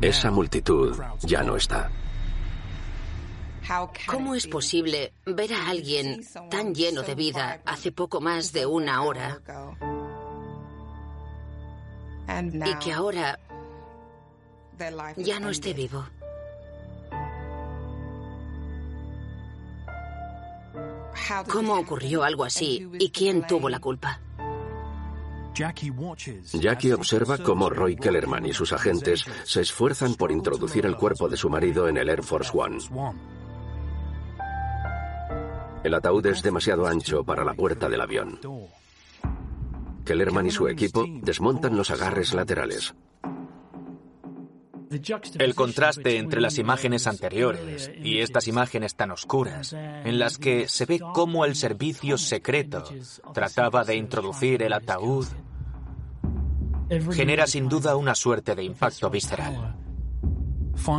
[0.00, 1.90] Esa multitud ya no está.
[4.06, 9.02] ¿Cómo es posible ver a alguien tan lleno de vida hace poco más de una
[9.02, 9.40] hora
[12.64, 13.38] y que ahora
[15.16, 16.04] ya no esté vivo?
[21.50, 24.20] ¿Cómo ocurrió algo así y quién tuvo la culpa?
[25.54, 31.36] Jackie observa cómo Roy Kellerman y sus agentes se esfuerzan por introducir el cuerpo de
[31.36, 32.78] su marido en el Air Force One.
[35.82, 38.38] El ataúd es demasiado ancho para la puerta del avión.
[40.04, 42.94] Kellerman y su equipo desmontan los agarres laterales.
[45.38, 50.86] El contraste entre las imágenes anteriores y estas imágenes tan oscuras, en las que se
[50.86, 52.84] ve cómo el servicio secreto
[53.34, 55.26] trataba de introducir el ataúd,
[57.12, 59.76] genera sin duda una suerte de impacto visceral.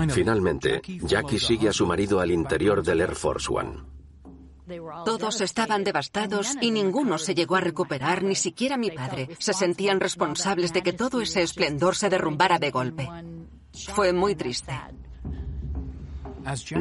[0.09, 3.89] Finalmente, Jackie sigue a su marido al interior del Air Force One.
[5.03, 9.29] Todos estaban devastados y ninguno se llegó a recuperar, ni siquiera mi padre.
[9.39, 13.09] Se sentían responsables de que todo ese esplendor se derrumbara de golpe.
[13.74, 14.74] Fue muy triste.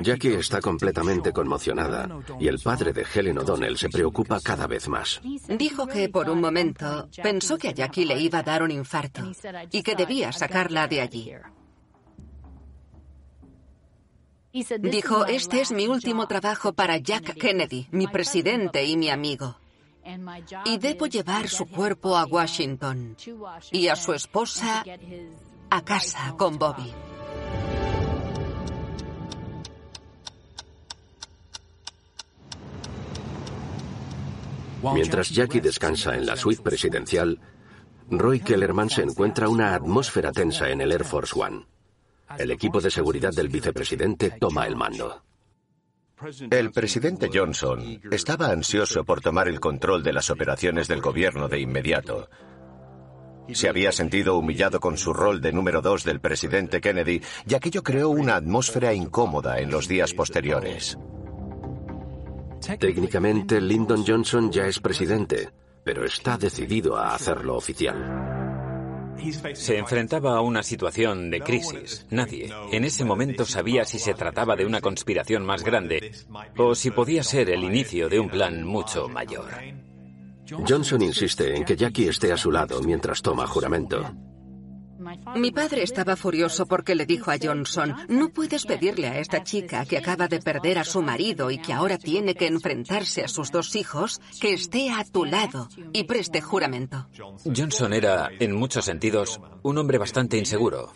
[0.02, 2.08] Jackie está completamente conmocionada
[2.38, 5.20] y el padre de Helen O'Donnell se preocupa cada vez más.
[5.48, 9.22] Dijo que por un momento pensó que a Jackie le iba a dar un infarto
[9.70, 11.32] y que debía sacarla de allí.
[14.80, 19.56] Dijo, este es mi último trabajo para Jack Kennedy, mi presidente y mi amigo.
[20.64, 23.14] Y debo llevar su cuerpo a Washington
[23.70, 24.82] y a su esposa
[25.70, 26.92] a casa con Bobby.
[34.94, 37.40] Mientras Jackie descansa en la suite presidencial,
[38.10, 41.66] Roy Kellerman se encuentra una atmósfera tensa en el Air Force One.
[42.38, 45.24] El equipo de seguridad del vicepresidente toma el mando.
[46.50, 51.60] El presidente Johnson estaba ansioso por tomar el control de las operaciones del gobierno de
[51.60, 52.28] inmediato.
[53.52, 57.82] Se había sentido humillado con su rol de número dos del presidente Kennedy y aquello
[57.82, 60.98] creó una atmósfera incómoda en los días posteriores.
[62.78, 65.50] Técnicamente, Lyndon Johnson ya es presidente,
[65.84, 68.36] pero está decidido a hacerlo oficial.
[69.54, 72.06] Se enfrentaba a una situación de crisis.
[72.10, 76.12] Nadie en ese momento sabía si se trataba de una conspiración más grande
[76.56, 79.46] o si podía ser el inicio de un plan mucho mayor.
[80.50, 84.10] Johnson insiste en que Jackie esté a su lado mientras toma juramento.
[85.36, 89.84] Mi padre estaba furioso porque le dijo a Johnson, no puedes pedirle a esta chica
[89.84, 93.52] que acaba de perder a su marido y que ahora tiene que enfrentarse a sus
[93.52, 97.08] dos hijos, que esté a tu lado y preste juramento.
[97.44, 100.92] Johnson era, en muchos sentidos, un hombre bastante inseguro.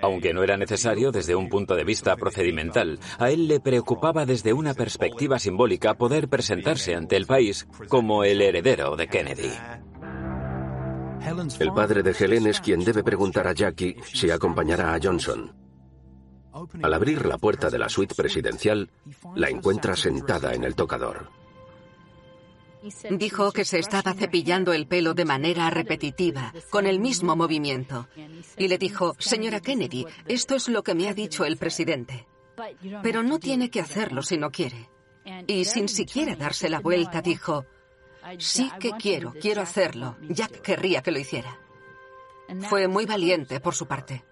[0.00, 4.52] Aunque no era necesario desde un punto de vista procedimental, a él le preocupaba desde
[4.52, 9.52] una perspectiva simbólica poder presentarse ante el país como el heredero de Kennedy.
[11.58, 15.52] El padre de Helen es quien debe preguntar a Jackie si acompañará a Johnson.
[16.82, 18.90] Al abrir la puerta de la suite presidencial,
[19.34, 21.30] la encuentra sentada en el tocador.
[23.10, 28.08] Dijo que se estaba cepillando el pelo de manera repetitiva, con el mismo movimiento.
[28.58, 32.26] Y le dijo, señora Kennedy, esto es lo que me ha dicho el presidente.
[33.02, 34.90] Pero no tiene que hacerlo si no quiere.
[35.46, 37.64] Y sin siquiera darse la vuelta, dijo,
[38.38, 40.16] Sí que quiero, quiero hacerlo.
[40.22, 41.58] Jack querría que lo hiciera.
[42.68, 44.24] Fue muy valiente por su parte.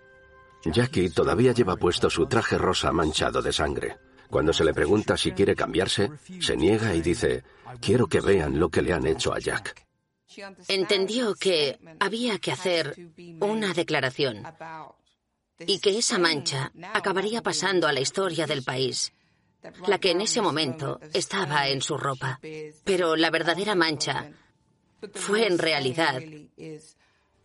[0.64, 3.98] Jackie todavía lleva puesto su traje rosa manchado de sangre.
[4.28, 6.10] Cuando se le pregunta si quiere cambiarse,
[6.40, 7.42] se niega y dice,
[7.80, 9.86] quiero que vean lo que le han hecho a Jack.
[10.68, 12.96] Entendió que había que hacer
[13.40, 14.44] una declaración
[15.58, 19.12] y que esa mancha acabaría pasando a la historia del país
[19.86, 22.40] la que en ese momento estaba en su ropa.
[22.84, 24.30] Pero la verdadera mancha
[25.14, 26.20] fue en realidad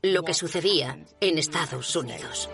[0.02, 2.50] lo que sucedía en Estados Unidos.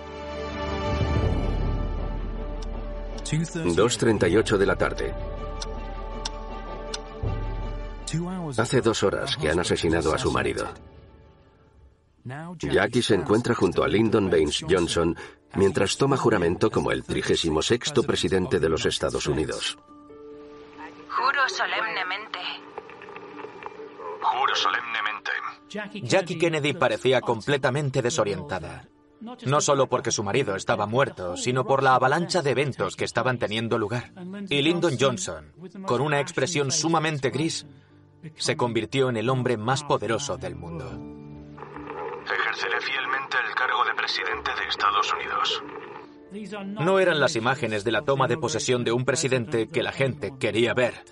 [3.26, 5.14] 2.38 de la tarde.
[8.58, 10.68] Hace dos horas que han asesinado a su marido.
[12.58, 15.16] Jackie se encuentra junto a Lyndon Baines Johnson
[15.56, 19.78] mientras toma juramento como el 36 presidente de los Estados Unidos.
[21.10, 22.40] Juro solemnemente.
[24.22, 25.32] Juro solemnemente.
[26.04, 28.88] Jackie Kennedy parecía completamente desorientada.
[29.46, 33.38] No solo porque su marido estaba muerto, sino por la avalancha de eventos que estaban
[33.38, 34.12] teniendo lugar.
[34.50, 35.54] Y Lyndon Johnson,
[35.86, 37.68] con una expresión sumamente gris,
[38.36, 41.11] se convirtió en el hombre más poderoso del mundo.
[42.26, 45.64] Ejerceré fielmente el cargo de presidente de Estados Unidos.
[46.80, 50.34] No eran las imágenes de la toma de posesión de un presidente que la gente
[50.40, 51.04] quería ver.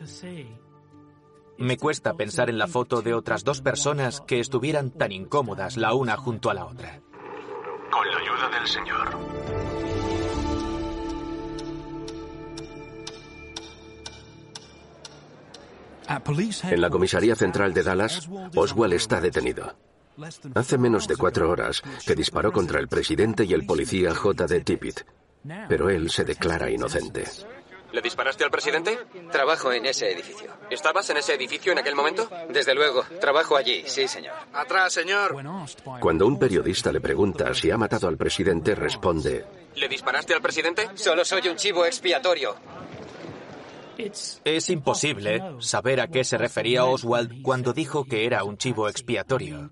[1.57, 5.93] Me cuesta pensar en la foto de otras dos personas que estuvieran tan incómodas la
[5.93, 7.01] una junto a la otra.
[7.91, 9.39] Con la ayuda del Señor.
[16.63, 19.75] En la comisaría central de Dallas, Oswald está detenido.
[20.55, 24.61] Hace menos de cuatro horas que disparó contra el presidente y el policía J.D.
[24.61, 25.01] Tippit,
[25.67, 27.25] pero él se declara inocente.
[27.91, 28.99] ¿Le disparaste al presidente?
[29.31, 30.51] Trabajo en ese edificio.
[30.69, 32.29] ¿Estabas en ese edificio en aquel momento?
[32.49, 34.35] Desde luego, trabajo allí, sí, señor.
[34.53, 35.35] Atrás, señor.
[35.99, 40.87] Cuando un periodista le pregunta si ha matado al presidente, responde, ¿Le disparaste al presidente?
[40.95, 42.55] Solo soy un chivo expiatorio.
[43.97, 49.71] Es imposible saber a qué se refería Oswald cuando dijo que era un chivo expiatorio.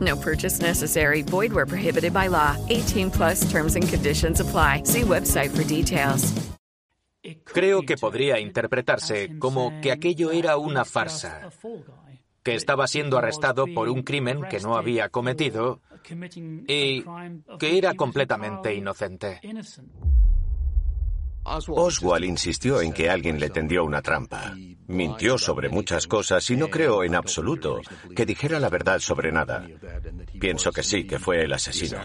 [0.00, 1.22] No purchase necessary.
[1.22, 2.56] Void where prohibited by law.
[2.70, 4.82] 18 plus terms and conditions apply.
[4.84, 6.32] See website for details.
[7.44, 11.50] Creo que podría interpretarse como que aquello era una farsa,
[12.42, 15.80] que estaba siendo arrestado por un crimen que no había cometido
[16.68, 17.02] y
[17.58, 19.40] que era completamente inocente.
[21.44, 24.54] Oswald insistió en que alguien le tendió una trampa.
[24.86, 27.80] Mintió sobre muchas cosas y no creo en absoluto
[28.14, 29.66] que dijera la verdad sobre nada.
[30.40, 31.98] Pienso que sí, que fue el asesino.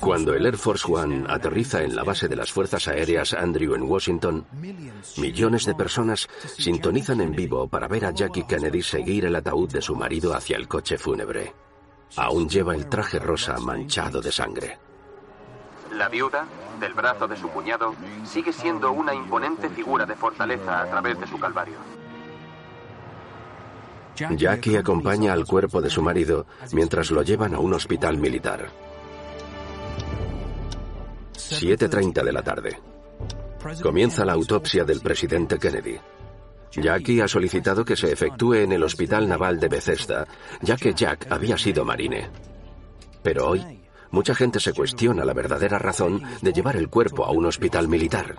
[0.00, 3.82] Cuando el Air Force One aterriza en la base de las Fuerzas Aéreas Andrew en
[3.82, 4.44] Washington,
[5.18, 9.80] millones de personas sintonizan en vivo para ver a Jackie Kennedy seguir el ataúd de
[9.80, 11.54] su marido hacia el coche fúnebre.
[12.16, 14.78] Aún lleva el traje rosa manchado de sangre.
[15.92, 16.46] La viuda,
[16.80, 17.94] del brazo de su cuñado,
[18.24, 21.76] sigue siendo una imponente figura de fortaleza a través de su calvario.
[24.36, 28.68] Jackie acompaña al cuerpo de su marido mientras lo llevan a un hospital militar.
[31.38, 32.80] 7.30 de la tarde.
[33.82, 35.98] Comienza la autopsia del presidente Kennedy.
[36.72, 40.26] Jackie ha solicitado que se efectúe en el Hospital Naval de Bethesda,
[40.60, 42.28] ya que Jack había sido marine.
[43.22, 47.46] Pero hoy, mucha gente se cuestiona la verdadera razón de llevar el cuerpo a un
[47.46, 48.36] hospital militar.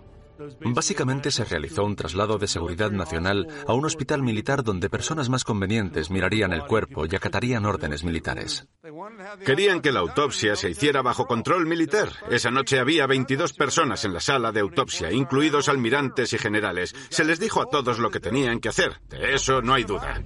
[0.61, 5.43] Básicamente se realizó un traslado de seguridad nacional a un hospital militar donde personas más
[5.43, 8.67] convenientes mirarían el cuerpo y acatarían órdenes militares.
[9.45, 12.09] Querían que la autopsia se hiciera bajo control militar.
[12.29, 16.95] Esa noche había 22 personas en la sala de autopsia, incluidos almirantes y generales.
[17.09, 19.01] Se les dijo a todos lo que tenían que hacer.
[19.09, 20.21] De eso no hay duda.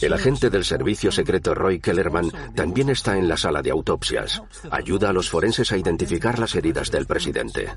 [0.00, 4.42] El agente del servicio secreto Roy Kellerman también está en la sala de autopsias.
[4.70, 7.72] Ayuda a los forenses a identificar las heridas del presidente.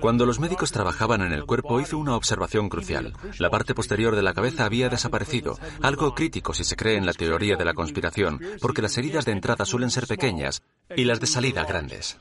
[0.00, 3.12] Cuando los médicos trabajaban en el cuerpo hizo una observación crucial.
[3.38, 7.12] La parte posterior de la cabeza había desaparecido, algo crítico si se cree en la
[7.12, 10.62] teoría de la conspiración, porque las heridas de entrada suelen ser pequeñas
[10.96, 12.18] y las de salida grandes.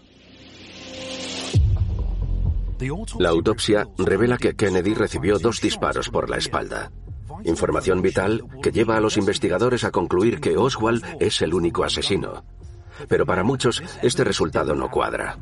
[3.17, 6.91] La autopsia revela que Kennedy recibió dos disparos por la espalda.
[7.45, 12.43] Información vital que lleva a los investigadores a concluir que Oswald es el único asesino.
[13.07, 15.37] Pero para muchos este resultado no cuadra.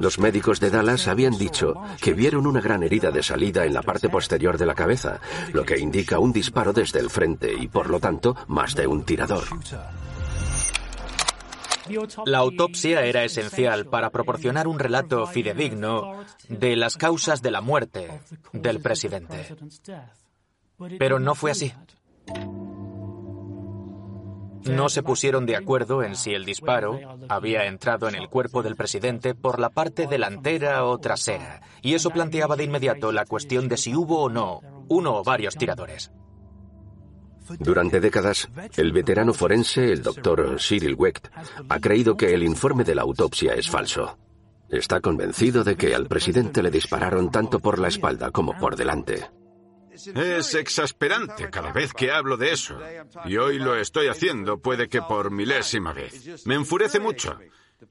[0.00, 3.82] Los médicos de Dallas habían dicho que vieron una gran herida de salida en la
[3.82, 5.20] parte posterior de la cabeza,
[5.52, 9.04] lo que indica un disparo desde el frente y, por lo tanto, más de un
[9.04, 9.44] tirador.
[12.24, 18.20] La autopsia era esencial para proporcionar un relato fidedigno de las causas de la muerte
[18.52, 19.56] del presidente.
[20.98, 21.72] Pero no fue así.
[24.68, 26.98] No se pusieron de acuerdo en si el disparo
[27.28, 32.10] había entrado en el cuerpo del presidente por la parte delantera o trasera, y eso
[32.10, 36.10] planteaba de inmediato la cuestión de si hubo o no uno o varios tiradores.
[37.58, 41.28] Durante décadas, el veterano forense, el doctor Cyril Wecht,
[41.68, 44.18] ha creído que el informe de la autopsia es falso.
[44.68, 49.30] Está convencido de que al presidente le dispararon tanto por la espalda como por delante.
[50.14, 52.78] Es exasperante cada vez que hablo de eso.
[53.24, 56.46] Y hoy lo estoy haciendo, puede que por milésima vez.
[56.46, 57.38] Me enfurece mucho.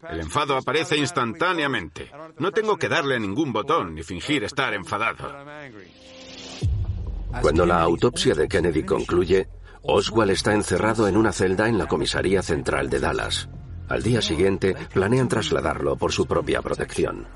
[0.09, 2.11] El enfado aparece instantáneamente.
[2.39, 5.33] No tengo que darle ningún botón ni fingir estar enfadado.
[7.41, 9.47] Cuando la autopsia de Kennedy concluye,
[9.83, 13.49] Oswald está encerrado en una celda en la comisaría central de Dallas.
[13.87, 17.27] Al día siguiente, planean trasladarlo por su propia protección.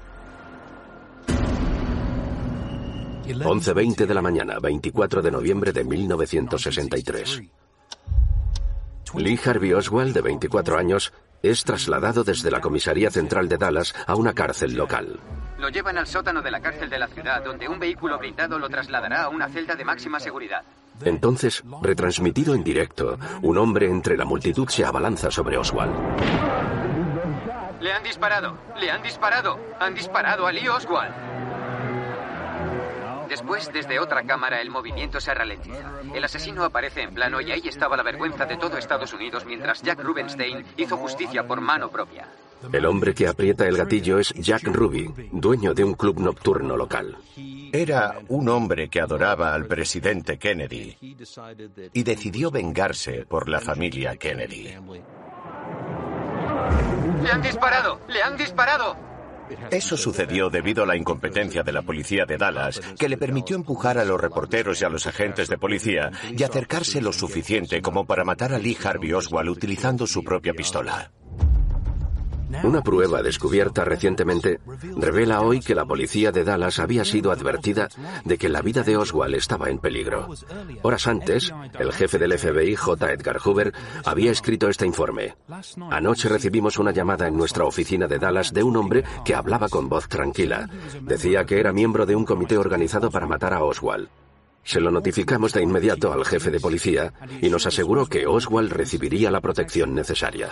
[3.38, 7.42] 11.20 de la mañana, 24 de noviembre de 1963.
[9.16, 14.16] Lee Harvey Oswald, de 24 años, es trasladado desde la comisaría central de Dallas a
[14.16, 15.20] una cárcel local.
[15.58, 18.70] Lo llevan al sótano de la cárcel de la ciudad, donde un vehículo blindado lo
[18.70, 20.64] trasladará a una celda de máxima seguridad.
[21.04, 25.94] Entonces, retransmitido en directo, un hombre entre la multitud se abalanza sobre Oswald.
[27.80, 31.14] Le han disparado, le han disparado, han disparado a Lee Oswald.
[33.30, 36.02] Después, desde otra cámara, el movimiento se ralentiza.
[36.14, 39.84] El asesino aparece en plano y ahí estaba la vergüenza de todo Estados Unidos mientras
[39.84, 42.28] Jack Rubenstein hizo justicia por mano propia.
[42.74, 47.18] El hombre que aprieta el gatillo es Jack Ruby, dueño de un club nocturno local.
[47.72, 50.98] Era un hombre que adoraba al presidente Kennedy
[51.94, 54.76] y decidió vengarse por la familia Kennedy.
[57.24, 58.00] ¡Le han disparado!
[58.08, 59.09] ¡Le han disparado!
[59.72, 63.98] Eso sucedió debido a la incompetencia de la policía de Dallas, que le permitió empujar
[63.98, 68.24] a los reporteros y a los agentes de policía y acercarse lo suficiente como para
[68.24, 71.12] matar a Lee Harvey Oswald utilizando su propia pistola.
[72.64, 74.60] Una prueba descubierta recientemente
[74.98, 77.90] revela hoy que la policía de Dallas había sido advertida
[78.26, 80.30] de que la vida de Oswald estaba en peligro.
[80.82, 83.14] Horas antes, el jefe del FBI, J.
[83.14, 83.74] Edgar Hoover,
[84.06, 85.36] había escrito este informe.
[85.92, 89.88] Anoche recibimos una llamada en nuestra oficina de Dallas de un hombre que hablaba con
[89.88, 90.68] voz tranquila.
[91.02, 94.10] Decía que era miembro de un comité organizado para matar a Oswald.
[94.64, 99.32] Se lo notificamos de inmediato al jefe de policía y nos aseguró que Oswald recibiría
[99.32, 100.50] la protección necesaria.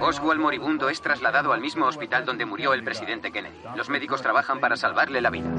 [0.00, 3.56] Oswald moribundo es trasladado al mismo hospital donde murió el presidente Kennedy.
[3.76, 5.54] Los médicos trabajan para salvarle la vida.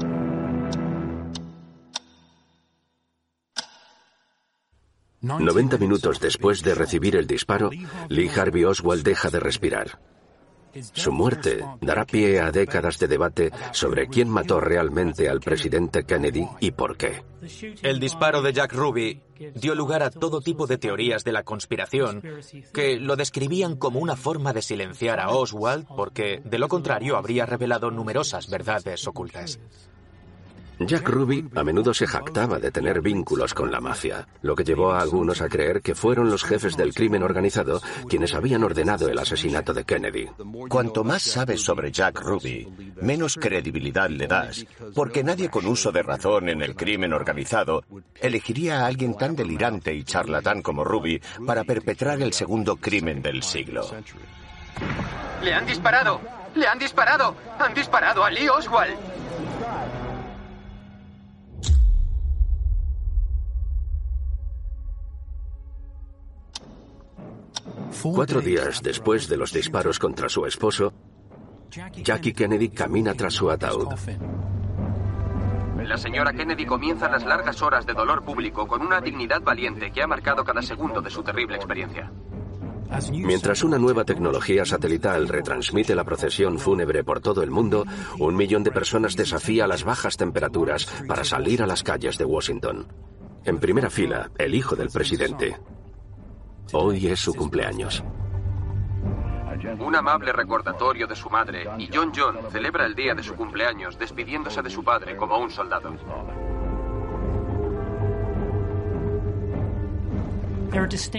[5.20, 7.70] Noventa minutos después de recibir el disparo,
[8.08, 10.00] Lee Harvey Oswald deja de respirar.
[10.92, 16.46] Su muerte dará pie a décadas de debate sobre quién mató realmente al presidente Kennedy
[16.60, 17.22] y por qué.
[17.82, 19.20] El disparo de Jack Ruby
[19.54, 22.22] dio lugar a todo tipo de teorías de la conspiración
[22.72, 27.46] que lo describían como una forma de silenciar a Oswald porque, de lo contrario, habría
[27.46, 29.58] revelado numerosas verdades ocultas.
[30.78, 34.92] Jack Ruby a menudo se jactaba de tener vínculos con la mafia, lo que llevó
[34.92, 39.18] a algunos a creer que fueron los jefes del crimen organizado quienes habían ordenado el
[39.18, 40.28] asesinato de Kennedy.
[40.68, 42.68] Cuanto más sabes sobre Jack Ruby,
[43.00, 47.84] menos credibilidad le das, porque nadie con uso de razón en el crimen organizado
[48.20, 53.42] elegiría a alguien tan delirante y charlatán como Ruby para perpetrar el segundo crimen del
[53.42, 53.86] siglo.
[55.42, 56.20] ¡Le han disparado!
[56.54, 57.34] ¡Le han disparado!
[57.58, 58.96] ¡Han disparado a Lee Oswald!
[68.02, 70.92] Cuatro días después de los disparos contra su esposo,
[71.70, 73.88] Jackie Kennedy camina tras su ataúd.
[75.84, 80.02] La señora Kennedy comienza las largas horas de dolor público con una dignidad valiente que
[80.02, 82.10] ha marcado cada segundo de su terrible experiencia.
[83.10, 87.84] Mientras una nueva tecnología satelital retransmite la procesión fúnebre por todo el mundo,
[88.18, 92.86] un millón de personas desafía las bajas temperaturas para salir a las calles de Washington.
[93.44, 95.56] En primera fila, el hijo del presidente.
[96.72, 98.02] Hoy es su cumpleaños.
[99.78, 103.98] Un amable recordatorio de su madre y John John celebra el día de su cumpleaños
[103.98, 105.92] despidiéndose de su padre como un soldado.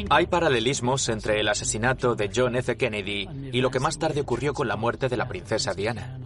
[0.10, 2.76] Hay paralelismos entre el asesinato de John F.
[2.76, 6.20] Kennedy y lo que más tarde ocurrió con la muerte de la princesa Diana.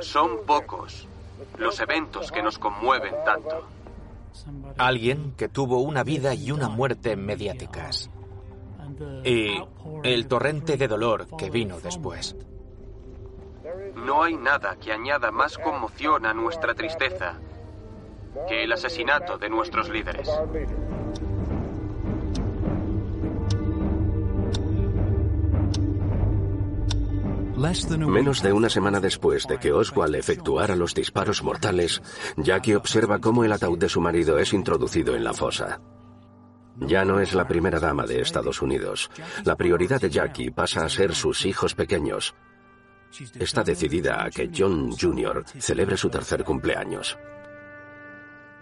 [0.00, 1.06] Son pocos
[1.58, 3.66] los eventos que nos conmueven tanto.
[4.78, 8.10] Alguien que tuvo una vida y una muerte mediáticas.
[9.24, 9.62] Y
[10.02, 12.36] el torrente de dolor que vino después.
[13.94, 17.38] No hay nada que añada más conmoción a nuestra tristeza
[18.48, 20.28] que el asesinato de nuestros líderes.
[27.56, 32.02] Menos de una semana después de que Oswald efectuara los disparos mortales,
[32.36, 35.80] Jackie observa cómo el ataúd de su marido es introducido en la fosa.
[36.76, 39.08] Ya no es la primera dama de Estados Unidos.
[39.44, 42.34] La prioridad de Jackie pasa a ser sus hijos pequeños.
[43.38, 45.44] Está decidida a que John Jr.
[45.60, 47.16] celebre su tercer cumpleaños.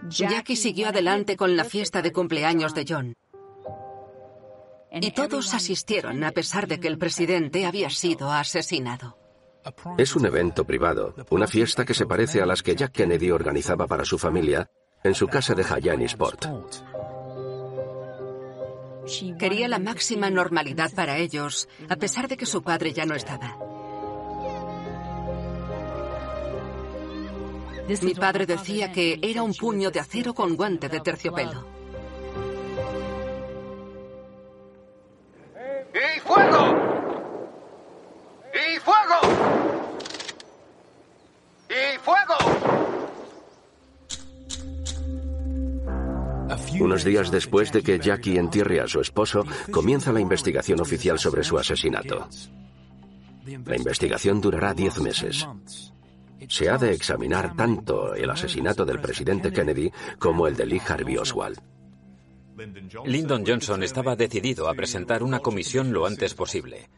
[0.07, 3.13] Jackie siguió adelante con la fiesta de cumpleaños de John.
[5.01, 9.17] Y todos asistieron a pesar de que el presidente había sido asesinado.
[9.97, 13.87] Es un evento privado, una fiesta que se parece a las que Jack Kennedy organizaba
[13.87, 14.69] para su familia
[15.03, 15.63] en su casa de
[16.05, 16.45] Sport.
[19.37, 23.57] Quería la máxima normalidad para ellos, a pesar de que su padre ya no estaba.
[28.01, 31.72] Mi padre decía que era un puño de acero con guante de terciopelo.
[35.93, 36.63] ¡Y fuego!
[38.53, 39.19] ¡Y fuego!
[41.69, 42.83] ¡Y fuego!
[46.79, 51.43] Unos días después de que Jackie entierre a su esposo, comienza la investigación oficial sobre
[51.43, 52.27] su asesinato.
[53.65, 55.47] La investigación durará diez meses.
[56.49, 61.17] Se ha de examinar tanto el asesinato del presidente Kennedy como el de Lee Harvey
[61.17, 61.72] Oswald.
[63.05, 66.89] Lyndon Johnson estaba decidido a presentar una comisión lo antes posible.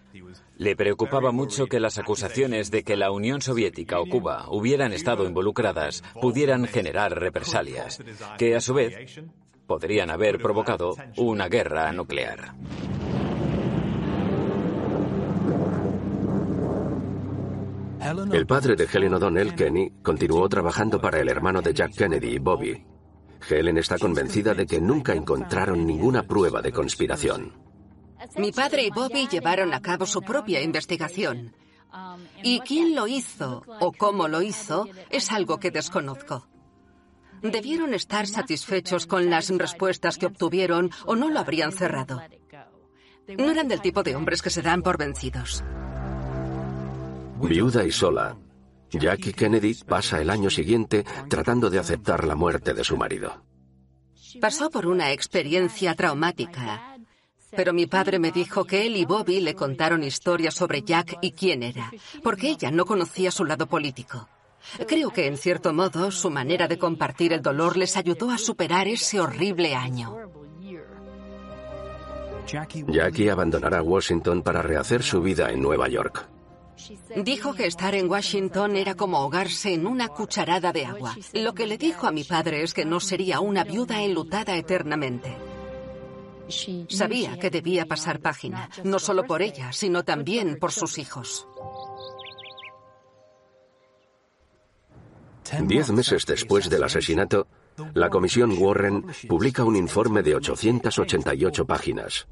[0.58, 5.26] Le preocupaba mucho que las acusaciones de que la Unión Soviética o Cuba hubieran estado
[5.26, 8.02] involucradas pudieran generar represalias,
[8.38, 9.22] que a su vez
[9.68, 12.56] podrían haber provocado una guerra nuclear.
[18.32, 22.86] El padre de Helen O'Donnell, Kenny, continuó trabajando para el hermano de Jack Kennedy, Bobby.
[23.48, 27.54] Helen está convencida de que nunca encontraron ninguna prueba de conspiración.
[28.38, 31.54] Mi padre y Bobby llevaron a cabo su propia investigación.
[32.44, 36.48] Y quién lo hizo o cómo lo hizo es algo que desconozco.
[37.42, 42.22] Debieron estar satisfechos con las respuestas que obtuvieron o no lo habrían cerrado.
[43.38, 45.64] No eran del tipo de hombres que se dan por vencidos.
[47.40, 48.38] Viuda y sola,
[48.92, 53.44] Jackie Kennedy pasa el año siguiente tratando de aceptar la muerte de su marido.
[54.40, 56.98] Pasó por una experiencia traumática,
[57.56, 61.32] pero mi padre me dijo que él y Bobby le contaron historias sobre Jack y
[61.32, 61.92] quién era,
[62.24, 64.28] porque ella no conocía su lado político.
[64.88, 68.88] Creo que, en cierto modo, su manera de compartir el dolor les ayudó a superar
[68.88, 70.18] ese horrible año.
[72.88, 76.35] Jackie abandonará Washington para rehacer su vida en Nueva York.
[77.24, 81.16] Dijo que estar en Washington era como ahogarse en una cucharada de agua.
[81.34, 85.36] Lo que le dijo a mi padre es que no sería una viuda enlutada eternamente.
[86.90, 91.48] Sabía que debía pasar página, no solo por ella, sino también por sus hijos.
[95.64, 97.48] Diez meses después del asesinato,
[97.94, 102.28] la Comisión Warren publica un informe de 888 páginas.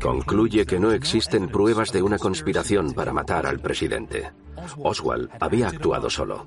[0.00, 4.32] Concluye que no existen pruebas de una conspiración para matar al presidente.
[4.78, 6.46] Oswald había actuado solo.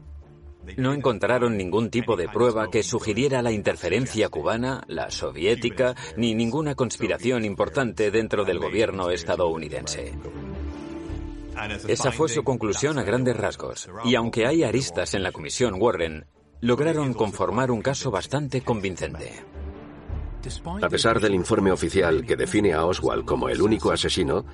[0.76, 6.76] No encontraron ningún tipo de prueba que sugiriera la interferencia cubana, la soviética, ni ninguna
[6.76, 10.14] conspiración importante dentro del gobierno estadounidense.
[11.88, 16.26] Esa fue su conclusión a grandes rasgos, y aunque hay aristas en la Comisión Warren,
[16.60, 19.44] lograron conformar un caso bastante convincente.
[20.82, 24.46] A pesar del informe oficial que define a Oswald como el único asesino,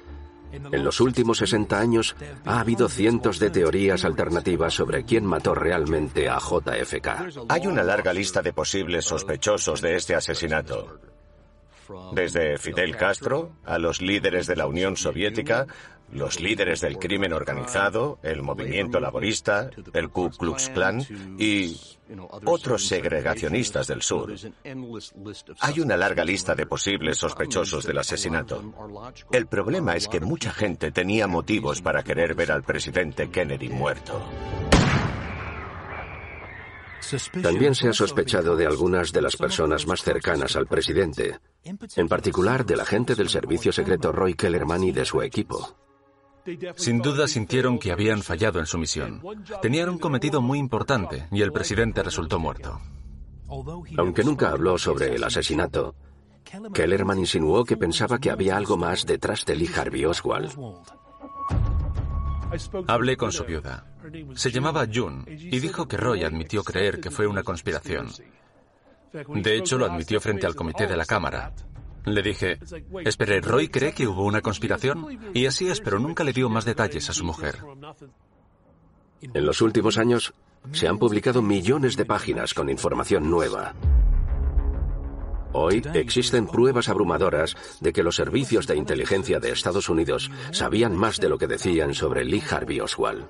[0.53, 2.15] en los últimos 60 años
[2.45, 7.47] ha habido cientos de teorías alternativas sobre quién mató realmente a JFK.
[7.49, 10.99] Hay una larga lista de posibles sospechosos de este asesinato.
[12.13, 15.67] Desde Fidel Castro a los líderes de la Unión Soviética,
[16.13, 21.05] los líderes del crimen organizado, el movimiento laborista, el Ku Klux Klan
[21.37, 21.75] y
[22.45, 24.33] otros segregacionistas del sur.
[25.59, 28.63] Hay una larga lista de posibles sospechosos del asesinato.
[29.31, 34.23] El problema es que mucha gente tenía motivos para querer ver al presidente Kennedy muerto.
[37.41, 42.65] También se ha sospechado de algunas de las personas más cercanas al presidente, en particular
[42.65, 45.75] del agente del servicio secreto Roy Kellerman y de su equipo.
[46.75, 49.21] Sin duda sintieron que habían fallado en su misión.
[49.61, 52.81] Tenían un cometido muy importante y el presidente resultó muerto.
[53.97, 55.95] Aunque nunca habló sobre el asesinato,
[56.73, 60.51] Kellerman insinuó que pensaba que había algo más detrás de Lee Harvey Oswald.
[62.87, 63.85] Hablé con su viuda.
[64.35, 68.09] Se llamaba June y dijo que Roy admitió creer que fue una conspiración.
[69.11, 71.53] De hecho, lo admitió frente al comité de la Cámara.
[72.05, 72.59] Le dije,
[73.05, 75.19] espere, ¿Roy cree que hubo una conspiración?
[75.33, 77.59] Y así es, pero nunca le dio más detalles a su mujer.
[79.21, 80.33] En los últimos años,
[80.71, 83.73] se han publicado millones de páginas con información nueva.
[85.53, 91.19] Hoy existen pruebas abrumadoras de que los servicios de inteligencia de Estados Unidos sabían más
[91.19, 93.25] de lo que decían sobre Lee Harvey Oswald.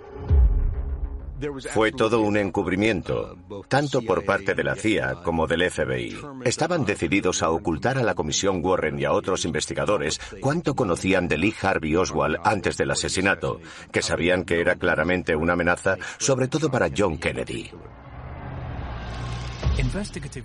[1.71, 3.35] Fue todo un encubrimiento,
[3.67, 6.17] tanto por parte de la CIA como del FBI.
[6.45, 11.37] Estaban decididos a ocultar a la Comisión Warren y a otros investigadores cuánto conocían de
[11.37, 13.59] Lee Harvey Oswald antes del asesinato,
[13.91, 17.71] que sabían que era claramente una amenaza, sobre todo para John Kennedy.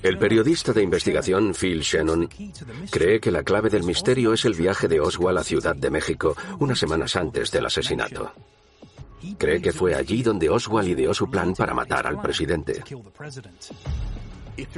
[0.03, 2.29] El periodista de investigación Phil Shannon
[2.91, 6.35] cree que la clave del misterio es el viaje de Oswald a Ciudad de México
[6.59, 8.33] unas semanas antes del asesinato.
[9.39, 12.83] Cree que fue allí donde Oswald ideó su plan para matar al presidente.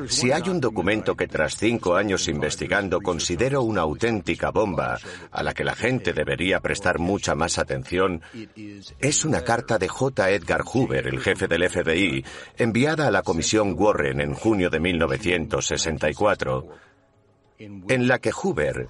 [0.08, 4.98] Si hay un documento que tras cinco años investigando considero una auténtica bomba
[5.30, 8.20] a la que la gente debería prestar mucha más atención,
[8.98, 10.30] es una carta de J.
[10.30, 12.24] Edgar Hoover, el jefe del FBI,
[12.58, 16.68] enviada a la Comisión Warren en junio de 1964,
[17.58, 18.86] en la que Hoover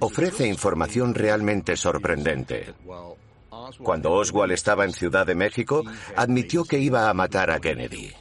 [0.00, 2.74] ofrece información realmente sorprendente.
[3.82, 5.82] Cuando Oswald estaba en Ciudad de México,
[6.14, 8.12] admitió que iba a matar a Kennedy.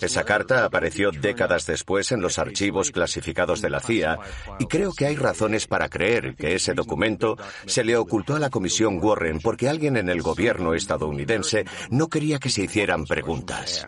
[0.00, 4.18] Esa carta apareció décadas después en los archivos clasificados de la CIA
[4.58, 8.50] y creo que hay razones para creer que ese documento se le ocultó a la
[8.50, 13.86] Comisión Warren porque alguien en el gobierno estadounidense no quería que se hicieran preguntas.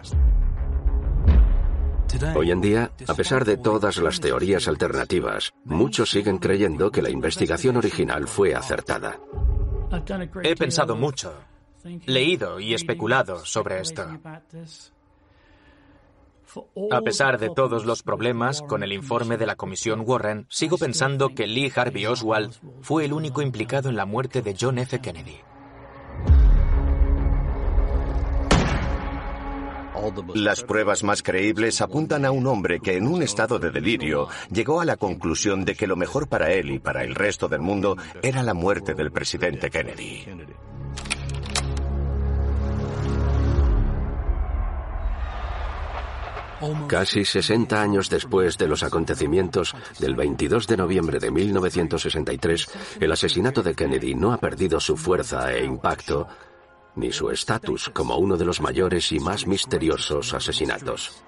[2.35, 7.11] Hoy en día, a pesar de todas las teorías alternativas, muchos siguen creyendo que la
[7.11, 9.20] investigación original fue acertada.
[10.43, 11.35] He pensado mucho,
[12.07, 14.07] leído y especulado sobre esto.
[16.91, 21.35] A pesar de todos los problemas con el informe de la Comisión Warren, sigo pensando
[21.35, 25.01] que Lee Harvey Oswald fue el único implicado en la muerte de John F.
[25.01, 25.41] Kennedy.
[30.35, 34.81] Las pruebas más creíbles apuntan a un hombre que en un estado de delirio llegó
[34.81, 37.97] a la conclusión de que lo mejor para él y para el resto del mundo
[38.22, 40.27] era la muerte del presidente Kennedy.
[46.89, 52.68] Casi 60 años después de los acontecimientos del 22 de noviembre de 1963,
[53.01, 56.28] el asesinato de Kennedy no ha perdido su fuerza e impacto
[56.97, 61.23] ni su estatus como uno de los mayores y más misteriosos asesinatos.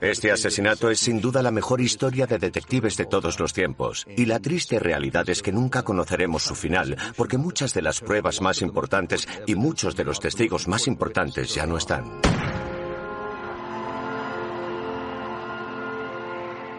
[0.00, 4.26] Este asesinato es sin duda la mejor historia de detectives de todos los tiempos, y
[4.26, 8.62] la triste realidad es que nunca conoceremos su final, porque muchas de las pruebas más
[8.62, 12.20] importantes y muchos de los testigos más importantes ya no están.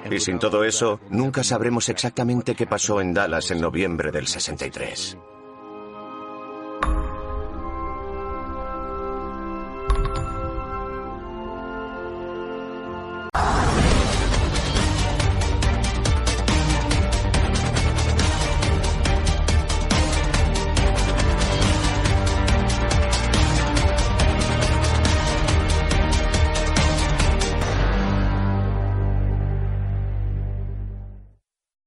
[0.09, 5.17] Y sin todo eso, nunca sabremos exactamente qué pasó en Dallas en noviembre del 63.